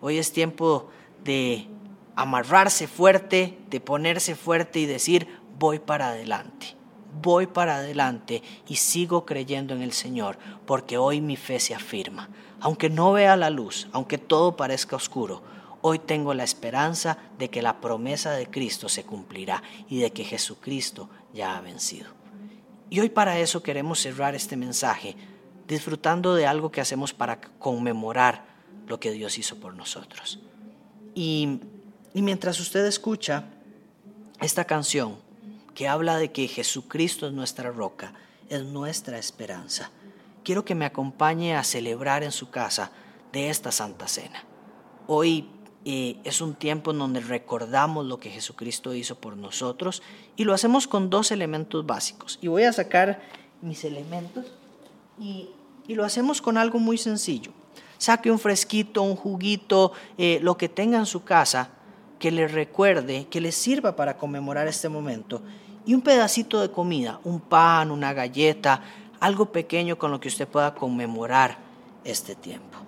Hoy 0.00 0.18
es 0.18 0.32
tiempo 0.32 0.88
de 1.24 1.68
amarrarse 2.16 2.88
fuerte, 2.88 3.58
de 3.68 3.80
ponerse 3.80 4.34
fuerte 4.34 4.80
y 4.80 4.86
decir, 4.86 5.28
voy 5.58 5.78
para 5.78 6.08
adelante. 6.08 6.74
Voy 7.22 7.46
para 7.46 7.76
adelante 7.76 8.42
y 8.66 8.76
sigo 8.76 9.24
creyendo 9.24 9.74
en 9.74 9.82
el 9.82 9.92
Señor, 9.92 10.38
porque 10.66 10.98
hoy 10.98 11.20
mi 11.20 11.36
fe 11.36 11.60
se 11.60 11.74
afirma. 11.74 12.28
Aunque 12.60 12.90
no 12.90 13.12
vea 13.12 13.36
la 13.36 13.50
luz, 13.50 13.88
aunque 13.92 14.18
todo 14.18 14.56
parezca 14.56 14.96
oscuro, 14.96 15.42
hoy 15.82 15.98
tengo 15.98 16.34
la 16.34 16.44
esperanza 16.44 17.18
de 17.38 17.48
que 17.48 17.62
la 17.62 17.80
promesa 17.80 18.32
de 18.32 18.48
Cristo 18.48 18.88
se 18.88 19.04
cumplirá 19.04 19.62
y 19.88 20.00
de 20.00 20.10
que 20.10 20.24
Jesucristo 20.24 21.08
ya 21.32 21.56
ha 21.56 21.60
vencido. 21.60 22.10
Y 22.90 23.00
hoy 23.00 23.08
para 23.08 23.38
eso 23.38 23.62
queremos 23.62 24.00
cerrar 24.00 24.34
este 24.34 24.56
mensaje 24.56 25.16
disfrutando 25.66 26.34
de 26.34 26.46
algo 26.46 26.70
que 26.70 26.80
hacemos 26.80 27.12
para 27.12 27.40
conmemorar 27.40 28.44
lo 28.86 29.00
que 29.00 29.10
Dios 29.10 29.38
hizo 29.38 29.56
por 29.56 29.74
nosotros. 29.74 30.40
Y, 31.14 31.60
mientras 32.14 32.60
usted 32.60 32.84
escucha 32.86 33.44
esta 34.40 34.64
canción 34.64 35.16
que 35.74 35.88
habla 35.88 36.16
de 36.16 36.32
que 36.32 36.48
Jesucristo 36.48 37.26
es 37.26 37.32
nuestra 37.32 37.70
roca, 37.70 38.14
es 38.48 38.64
nuestra 38.64 39.18
esperanza, 39.18 39.90
quiero 40.44 40.64
que 40.64 40.74
me 40.74 40.84
acompañe 40.84 41.56
a 41.56 41.64
celebrar 41.64 42.22
en 42.22 42.32
su 42.32 42.50
casa 42.50 42.90
de 43.32 43.50
esta 43.50 43.72
Santa 43.72 44.08
Cena. 44.08 44.44
Hoy 45.06 45.48
eh, 45.84 46.16
es 46.24 46.40
un 46.40 46.54
tiempo 46.54 46.90
en 46.90 46.98
donde 46.98 47.20
recordamos 47.20 48.06
lo 48.06 48.18
que 48.18 48.30
Jesucristo 48.30 48.92
hizo 48.94 49.16
por 49.16 49.36
nosotros 49.36 50.02
y 50.34 50.44
lo 50.44 50.52
hacemos 50.52 50.88
con 50.88 51.10
dos 51.10 51.30
elementos 51.30 51.86
básicos. 51.86 52.38
Y 52.42 52.48
voy 52.48 52.64
a 52.64 52.72
sacar 52.72 53.20
mis 53.62 53.84
elementos 53.84 54.46
y, 55.18 55.50
lo 55.88 56.04
hacemos 56.04 56.42
con 56.42 56.58
algo 56.58 56.80
muy 56.80 56.98
sencillo. 56.98 57.52
Saque 57.98 58.32
un 58.32 58.40
fresquito, 58.40 59.02
un 59.02 59.14
juguito, 59.14 59.92
eh, 60.18 60.40
lo 60.42 60.56
que 60.56 60.68
tenga 60.68 60.98
en 60.98 61.06
su 61.06 61.22
casa 61.22 61.70
que 62.18 62.30
le 62.30 62.48
recuerde, 62.48 63.26
que 63.30 63.40
le 63.40 63.52
sirva 63.52 63.96
para 63.96 64.16
conmemorar 64.16 64.68
este 64.68 64.88
momento. 64.88 65.42
Y 65.84 65.94
un 65.94 66.00
pedacito 66.00 66.60
de 66.60 66.70
comida, 66.70 67.20
un 67.24 67.40
pan, 67.40 67.90
una 67.90 68.12
galleta, 68.12 68.82
algo 69.20 69.52
pequeño 69.52 69.96
con 69.98 70.10
lo 70.10 70.20
que 70.20 70.28
usted 70.28 70.48
pueda 70.48 70.74
conmemorar 70.74 71.58
este 72.04 72.34
tiempo. 72.34 72.78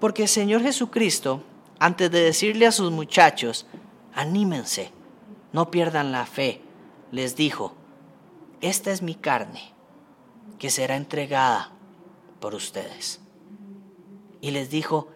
Porque 0.00 0.22
el 0.22 0.28
Señor 0.28 0.62
Jesucristo, 0.62 1.42
antes 1.78 2.10
de 2.10 2.22
decirle 2.22 2.66
a 2.66 2.72
sus 2.72 2.90
muchachos, 2.90 3.66
anímense, 4.14 4.92
no 5.52 5.70
pierdan 5.70 6.12
la 6.12 6.26
fe, 6.26 6.60
les 7.10 7.36
dijo, 7.36 7.74
esta 8.60 8.90
es 8.90 9.02
mi 9.02 9.14
carne, 9.14 9.72
que 10.58 10.70
será 10.70 10.96
entregada 10.96 11.72
por 12.40 12.54
ustedes. 12.54 13.20
Y 14.40 14.50
les 14.50 14.70
dijo, 14.70 15.08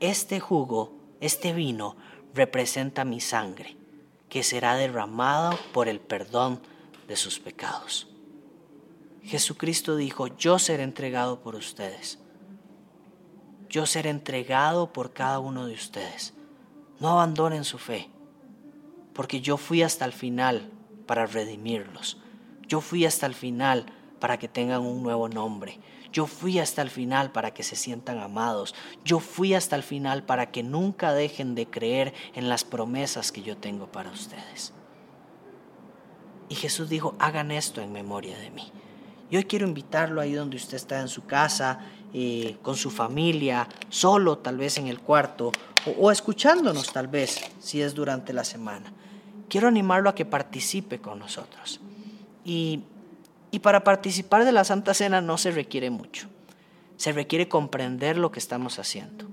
este 0.00 0.40
jugo, 0.40 0.92
este 1.20 1.52
vino, 1.52 1.96
representa 2.34 3.04
mi 3.04 3.20
sangre, 3.20 3.76
que 4.28 4.42
será 4.42 4.76
derramada 4.76 5.58
por 5.72 5.88
el 5.88 6.00
perdón 6.00 6.60
de 7.08 7.16
sus 7.16 7.38
pecados. 7.38 8.08
Jesucristo 9.22 9.96
dijo, 9.96 10.28
yo 10.28 10.58
seré 10.58 10.82
entregado 10.82 11.40
por 11.40 11.54
ustedes. 11.54 12.18
Yo 13.68 13.86
seré 13.86 14.10
entregado 14.10 14.92
por 14.92 15.12
cada 15.12 15.38
uno 15.38 15.66
de 15.66 15.74
ustedes. 15.74 16.34
No 16.98 17.10
abandonen 17.10 17.64
su 17.64 17.78
fe, 17.78 18.08
porque 19.14 19.40
yo 19.40 19.56
fui 19.56 19.82
hasta 19.82 20.04
el 20.04 20.12
final 20.12 20.70
para 21.06 21.26
redimirlos. 21.26 22.18
Yo 22.66 22.80
fui 22.80 23.04
hasta 23.04 23.26
el 23.26 23.34
final 23.34 23.86
para 24.20 24.38
que 24.38 24.48
tengan 24.48 24.82
un 24.82 25.02
nuevo 25.02 25.28
nombre. 25.28 25.78
Yo 26.12 26.26
fui 26.26 26.58
hasta 26.58 26.82
el 26.82 26.90
final 26.90 27.30
para 27.30 27.52
que 27.52 27.62
se 27.62 27.76
sientan 27.76 28.18
amados. 28.18 28.74
Yo 29.04 29.20
fui 29.20 29.54
hasta 29.54 29.76
el 29.76 29.82
final 29.82 30.24
para 30.24 30.50
que 30.50 30.62
nunca 30.62 31.12
dejen 31.12 31.54
de 31.54 31.66
creer 31.66 32.12
en 32.34 32.48
las 32.48 32.64
promesas 32.64 33.30
que 33.30 33.42
yo 33.42 33.56
tengo 33.56 33.86
para 33.86 34.10
ustedes. 34.10 34.72
Y 36.48 36.56
Jesús 36.56 36.88
dijo, 36.88 37.14
hagan 37.20 37.52
esto 37.52 37.80
en 37.80 37.92
memoria 37.92 38.36
de 38.38 38.50
mí. 38.50 38.72
Yo 39.30 39.40
quiero 39.46 39.68
invitarlo 39.68 40.20
ahí 40.20 40.32
donde 40.32 40.56
usted 40.56 40.74
está 40.74 41.00
en 41.00 41.06
su 41.06 41.24
casa, 41.24 41.78
eh, 42.12 42.56
con 42.62 42.74
su 42.74 42.90
familia, 42.90 43.68
solo 43.88 44.38
tal 44.38 44.56
vez 44.56 44.76
en 44.78 44.88
el 44.88 44.98
cuarto, 44.98 45.52
o, 45.96 46.10
escuchándonos 46.10 46.92
tal 46.92 47.06
vez 47.06 47.40
si 47.60 47.80
es 47.80 47.94
durante 47.94 48.32
la 48.32 48.42
semana. 48.42 48.92
Quiero 49.48 49.68
animarlo 49.68 50.10
a 50.10 50.14
que 50.16 50.24
participe 50.24 50.98
con 50.98 51.20
nosotros. 51.20 51.80
Y, 52.44 52.82
y 53.50 53.60
para 53.60 53.84
participar 53.84 54.44
de 54.44 54.52
la 54.52 54.64
Santa 54.64 54.94
Cena 54.94 55.20
no 55.20 55.38
se 55.38 55.50
requiere 55.50 55.90
mucho. 55.90 56.28
Se 56.96 57.12
requiere 57.12 57.48
comprender 57.48 58.18
lo 58.18 58.30
que 58.30 58.38
estamos 58.38 58.78
haciendo. 58.78 59.26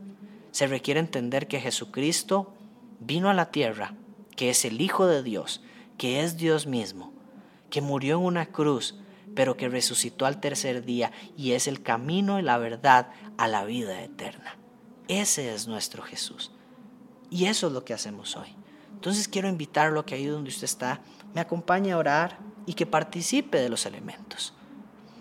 Se 0.52 0.68
requiere 0.68 1.00
entender 1.00 1.48
que 1.48 1.60
Jesucristo 1.60 2.54
vino 3.00 3.30
a 3.30 3.34
la 3.34 3.52
tierra, 3.52 3.94
que 4.36 4.50
es 4.50 4.66
el 4.66 4.82
Hijo 4.82 5.06
de 5.06 5.24
Dios, 5.24 5.62
que 5.98 6.24
es 6.24 6.38
Dios 6.38 6.66
mismo, 6.68 7.14
que 7.70 7.82
murió 7.82 8.18
en 8.18 8.26
una 8.26 8.46
cruz 8.48 8.96
pero 9.38 9.56
que 9.56 9.70
resucitó 9.70 10.26
al 10.26 10.40
tercer 10.40 10.84
día 10.84 11.12
y 11.38 11.52
es 11.52 11.68
el 11.68 11.84
camino 11.84 12.40
y 12.40 12.42
la 12.42 12.58
verdad 12.58 13.12
a 13.38 13.48
la 13.48 13.66
vida 13.66 14.02
eterna. 14.02 14.58
Ese 15.08 15.54
es 15.54 15.68
nuestro 15.68 16.02
Jesús. 16.02 16.52
Y 17.30 17.46
eso 17.46 17.68
es 17.68 17.74
lo 17.74 17.86
que 17.86 17.94
hacemos 17.94 18.36
hoy. 18.36 18.56
Entonces 18.94 19.28
quiero 19.28 19.48
invitarlo 19.48 20.00
a 20.00 20.06
que 20.08 20.16
ahí 20.16 20.26
donde 20.26 20.50
usted 20.50 20.64
está, 20.64 21.02
me 21.36 21.42
acompañe 21.42 21.92
a 21.92 22.00
orar 22.00 22.40
y 22.68 22.74
que 22.74 22.86
participe 22.86 23.60
de 23.60 23.70
los 23.70 23.88
elementos. 23.88 24.54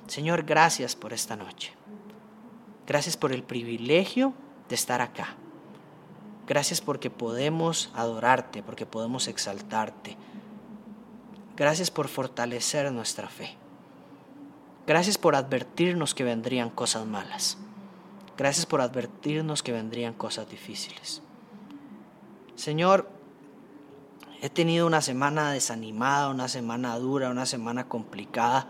Señor, 0.08 0.42
gracias 0.42 0.94
por 0.94 1.14
esta 1.14 1.36
noche. 1.36 1.72
Gracias 2.86 3.16
por 3.16 3.32
el 3.32 3.42
privilegio 3.42 4.34
de 4.68 4.74
estar 4.74 5.00
acá. 5.00 5.36
Gracias 6.46 6.80
porque 6.80 7.08
podemos 7.08 7.90
adorarte, 7.94 8.62
porque 8.62 8.84
podemos 8.84 9.28
exaltarte. 9.28 10.16
Gracias 11.56 11.90
por 11.90 12.08
fortalecer 12.08 12.90
nuestra 12.92 13.28
fe. 13.28 13.56
Gracias 14.86 15.16
por 15.16 15.34
advertirnos 15.34 16.14
que 16.14 16.24
vendrían 16.24 16.70
cosas 16.70 17.06
malas. 17.06 17.58
Gracias 18.36 18.66
por 18.66 18.80
advertirnos 18.80 19.62
que 19.62 19.72
vendrían 19.72 20.14
cosas 20.14 20.48
difíciles. 20.50 21.22
Señor, 22.56 23.08
he 24.42 24.50
tenido 24.50 24.86
una 24.86 25.00
semana 25.00 25.52
desanimada, 25.52 26.28
una 26.28 26.48
semana 26.48 26.96
dura, 26.98 27.30
una 27.30 27.46
semana 27.46 27.88
complicada. 27.88 28.66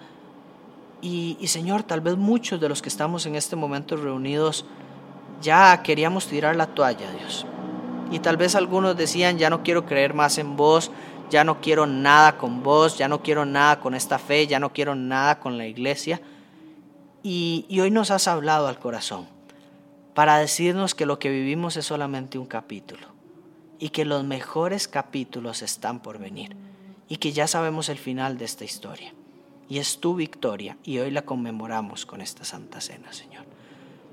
Y, 1.03 1.39
Señor, 1.47 1.83
tal 1.83 2.01
vez 2.01 2.17
muchos 2.17 2.61
de 2.61 2.69
los 2.69 2.83
que 2.83 2.89
estamos 2.89 3.27
en 3.27 3.37
este 3.37 3.55
momento 3.55 3.97
reunidos 3.97 4.65
ya 5.41 5.83
queríamos 5.83 6.27
tirar 6.27 6.57
la 6.57 6.69
toalla, 6.69 7.11
Dios. 7.13 7.47
Y 8.11 8.21
tal 8.21 8.37
vez 8.37 8.55
algunos 8.55 8.97
decían, 8.97 9.39
ya 9.39 9.51
no 9.51 9.63
quiero 9.63 9.85
creer 9.85 10.15
más 10.15 10.39
en 10.39 10.57
vos, 10.57 10.91
ya 11.31 11.45
no 11.45 11.61
quiero 11.61 11.87
nada 11.87 12.39
con 12.39 12.63
vos, 12.63 12.97
ya 12.97 13.09
no 13.09 13.23
quiero 13.23 13.45
nada 13.45 13.81
con 13.81 13.95
esta 13.95 14.19
fe, 14.19 14.47
ya 14.47 14.59
no 14.59 14.73
quiero 14.73 14.95
nada 14.95 15.39
con 15.39 15.59
la 15.59 15.67
iglesia. 15.67 16.21
Y, 17.23 17.67
hoy 17.81 17.91
nos 17.91 18.11
has 18.11 18.29
hablado 18.29 18.69
al 18.69 18.79
corazón 18.79 19.27
para 20.15 20.39
decirnos 20.39 20.95
que 20.95 21.07
lo 21.07 21.19
que 21.19 21.29
vivimos 21.29 21.77
es 21.77 21.85
solamente 21.85 22.39
un 22.39 22.47
capítulo 22.47 23.16
y 23.79 23.91
que 23.91 24.05
los 24.05 24.25
mejores 24.25 24.89
capítulos 24.89 25.63
están 25.63 26.01
por 26.01 26.19
venir 26.19 26.57
y 27.09 27.17
que 27.17 27.33
ya 27.33 27.47
sabemos 27.47 27.89
el 27.89 27.99
final 27.99 28.39
de 28.39 28.45
esta 28.45 28.65
historia. 28.65 29.13
Y 29.69 29.79
es 29.79 29.99
tu 29.99 30.15
victoria 30.15 30.77
y 30.85 30.99
hoy 30.99 31.11
la 31.11 31.23
conmemoramos 31.23 32.07
con 32.07 32.21
esta 32.21 32.45
Santa 32.45 32.81
Cena, 32.81 33.13
Señor. 33.13 33.45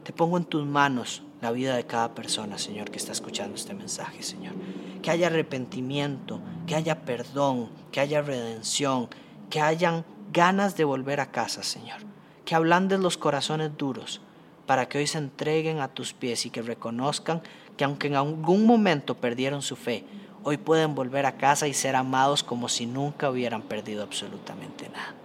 Te 0.03 0.11
pongo 0.11 0.37
en 0.37 0.45
tus 0.45 0.65
manos 0.65 1.23
la 1.41 1.51
vida 1.51 1.75
de 1.75 1.85
cada 1.85 2.13
persona, 2.13 2.57
Señor, 2.57 2.89
que 2.91 2.97
está 2.97 3.11
escuchando 3.11 3.55
este 3.55 3.73
mensaje, 3.73 4.23
Señor. 4.23 4.53
Que 5.01 5.11
haya 5.11 5.27
arrepentimiento, 5.27 6.41
que 6.67 6.75
haya 6.75 7.05
perdón, 7.05 7.69
que 7.91 7.99
haya 7.99 8.21
redención, 8.21 9.09
que 9.49 9.61
hayan 9.61 10.05
ganas 10.31 10.75
de 10.75 10.83
volver 10.83 11.19
a 11.19 11.31
casa, 11.31 11.63
Señor. 11.63 11.99
Que 12.45 12.55
ablandes 12.55 12.99
los 12.99 13.17
corazones 13.17 13.77
duros 13.77 14.21
para 14.65 14.87
que 14.87 14.97
hoy 14.97 15.07
se 15.07 15.17
entreguen 15.17 15.79
a 15.79 15.89
tus 15.89 16.13
pies 16.13 16.45
y 16.45 16.49
que 16.49 16.61
reconozcan 16.61 17.41
que 17.77 17.83
aunque 17.83 18.07
en 18.07 18.15
algún 18.15 18.65
momento 18.65 19.15
perdieron 19.15 19.61
su 19.61 19.75
fe, 19.75 20.05
hoy 20.43 20.57
pueden 20.57 20.95
volver 20.95 21.25
a 21.25 21.37
casa 21.37 21.67
y 21.67 21.73
ser 21.73 21.95
amados 21.95 22.43
como 22.43 22.69
si 22.69 22.85
nunca 22.85 23.29
hubieran 23.29 23.61
perdido 23.63 24.03
absolutamente 24.03 24.89
nada. 24.89 25.15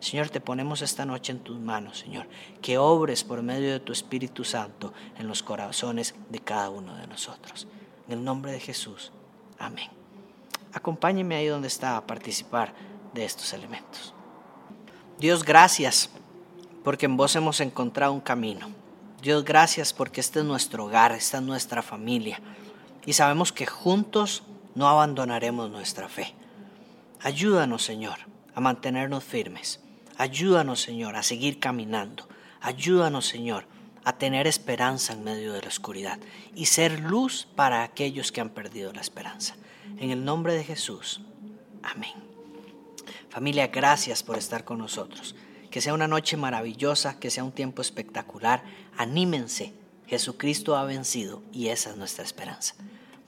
Señor, 0.00 0.28
te 0.28 0.40
ponemos 0.40 0.80
esta 0.80 1.04
noche 1.04 1.32
en 1.32 1.40
tus 1.40 1.58
manos, 1.58 1.98
Señor, 1.98 2.26
que 2.62 2.78
obres 2.78 3.24
por 3.24 3.42
medio 3.42 3.72
de 3.72 3.80
tu 3.80 3.92
Espíritu 3.92 4.44
Santo 4.44 4.92
en 5.18 5.26
los 5.26 5.42
corazones 5.42 6.14
de 6.30 6.38
cada 6.38 6.70
uno 6.70 6.94
de 6.96 7.06
nosotros. 7.08 7.66
En 8.06 8.18
el 8.18 8.24
nombre 8.24 8.52
de 8.52 8.60
Jesús. 8.60 9.10
Amén. 9.58 9.88
Acompáñeme 10.72 11.34
ahí 11.34 11.46
donde 11.46 11.66
está 11.66 11.96
a 11.96 12.06
participar 12.06 12.72
de 13.12 13.24
estos 13.24 13.52
elementos. 13.52 14.14
Dios, 15.18 15.42
gracias 15.42 16.10
porque 16.84 17.06
en 17.06 17.16
vos 17.16 17.34
hemos 17.34 17.60
encontrado 17.60 18.12
un 18.12 18.20
camino. 18.20 18.68
Dios, 19.22 19.44
gracias 19.44 19.92
porque 19.92 20.20
este 20.20 20.40
es 20.40 20.44
nuestro 20.44 20.84
hogar, 20.84 21.12
esta 21.12 21.38
es 21.38 21.42
nuestra 21.42 21.82
familia. 21.82 22.40
Y 23.04 23.14
sabemos 23.14 23.52
que 23.52 23.66
juntos 23.66 24.42
no 24.74 24.88
abandonaremos 24.88 25.70
nuestra 25.70 26.08
fe. 26.08 26.34
Ayúdanos, 27.20 27.82
Señor, 27.82 28.18
a 28.54 28.60
mantenernos 28.60 29.24
firmes 29.24 29.80
Ayúdanos, 30.18 30.80
Señor, 30.80 31.14
a 31.14 31.22
seguir 31.22 31.60
caminando. 31.60 32.28
Ayúdanos, 32.60 33.24
Señor, 33.24 33.66
a 34.02 34.18
tener 34.18 34.48
esperanza 34.48 35.12
en 35.12 35.22
medio 35.22 35.52
de 35.52 35.62
la 35.62 35.68
oscuridad 35.68 36.18
y 36.56 36.66
ser 36.66 36.98
luz 36.98 37.46
para 37.54 37.84
aquellos 37.84 38.32
que 38.32 38.40
han 38.40 38.50
perdido 38.50 38.92
la 38.92 39.00
esperanza. 39.00 39.54
En 39.96 40.10
el 40.10 40.24
nombre 40.24 40.54
de 40.54 40.64
Jesús. 40.64 41.20
Amén. 41.84 42.14
Familia, 43.30 43.68
gracias 43.68 44.24
por 44.24 44.36
estar 44.36 44.64
con 44.64 44.78
nosotros. 44.78 45.36
Que 45.78 45.82
sea 45.82 45.94
una 45.94 46.08
noche 46.08 46.36
maravillosa, 46.36 47.20
que 47.20 47.30
sea 47.30 47.44
un 47.44 47.52
tiempo 47.52 47.82
espectacular. 47.82 48.64
Anímense. 48.96 49.74
Jesucristo 50.08 50.76
ha 50.76 50.82
vencido 50.82 51.40
y 51.52 51.68
esa 51.68 51.90
es 51.90 51.96
nuestra 51.96 52.24
esperanza. 52.24 52.74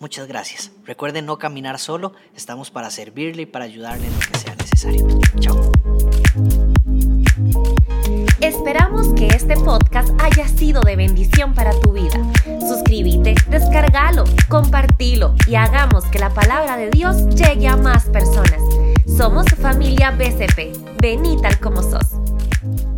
Muchas 0.01 0.27
gracias. 0.27 0.73
Recuerden 0.85 1.27
no 1.27 1.39
caminar 1.39 1.79
solo, 1.79 2.13
estamos 2.35 2.73
para 2.73 2.91
servirle 2.91 3.43
y 3.43 3.47
para 3.47 3.67
ayudarle 3.67 4.09
en 4.09 4.15
lo 4.15 4.19
que 4.19 4.37
sea 4.37 4.57
necesario. 4.57 5.07
Chao. 5.39 5.73
Esperamos 8.41 9.15
que 9.15 9.29
este 9.29 9.55
podcast 9.55 10.11
haya 10.21 10.49
sido 10.49 10.81
de 10.81 10.97
bendición 10.97 11.55
para 11.55 11.71
tu 11.79 11.93
vida. 11.93 12.19
Suscríbete, 12.69 13.37
descargalo, 13.49 14.25
compartilo 14.49 15.37
y 15.47 15.55
hagamos 15.55 16.05
que 16.07 16.19
la 16.19 16.35
palabra 16.35 16.77
de 16.77 16.91
Dios 16.91 17.29
llegue 17.29 17.69
a 17.69 17.77
más 17.77 18.07
personas. 18.07 18.61
Somos 19.07 19.47
familia 19.63 20.11
BCP. 20.11 21.01
Ven 21.01 21.41
tal 21.41 21.61
como 21.61 21.83
sos. 21.83 22.20
you 22.63 22.90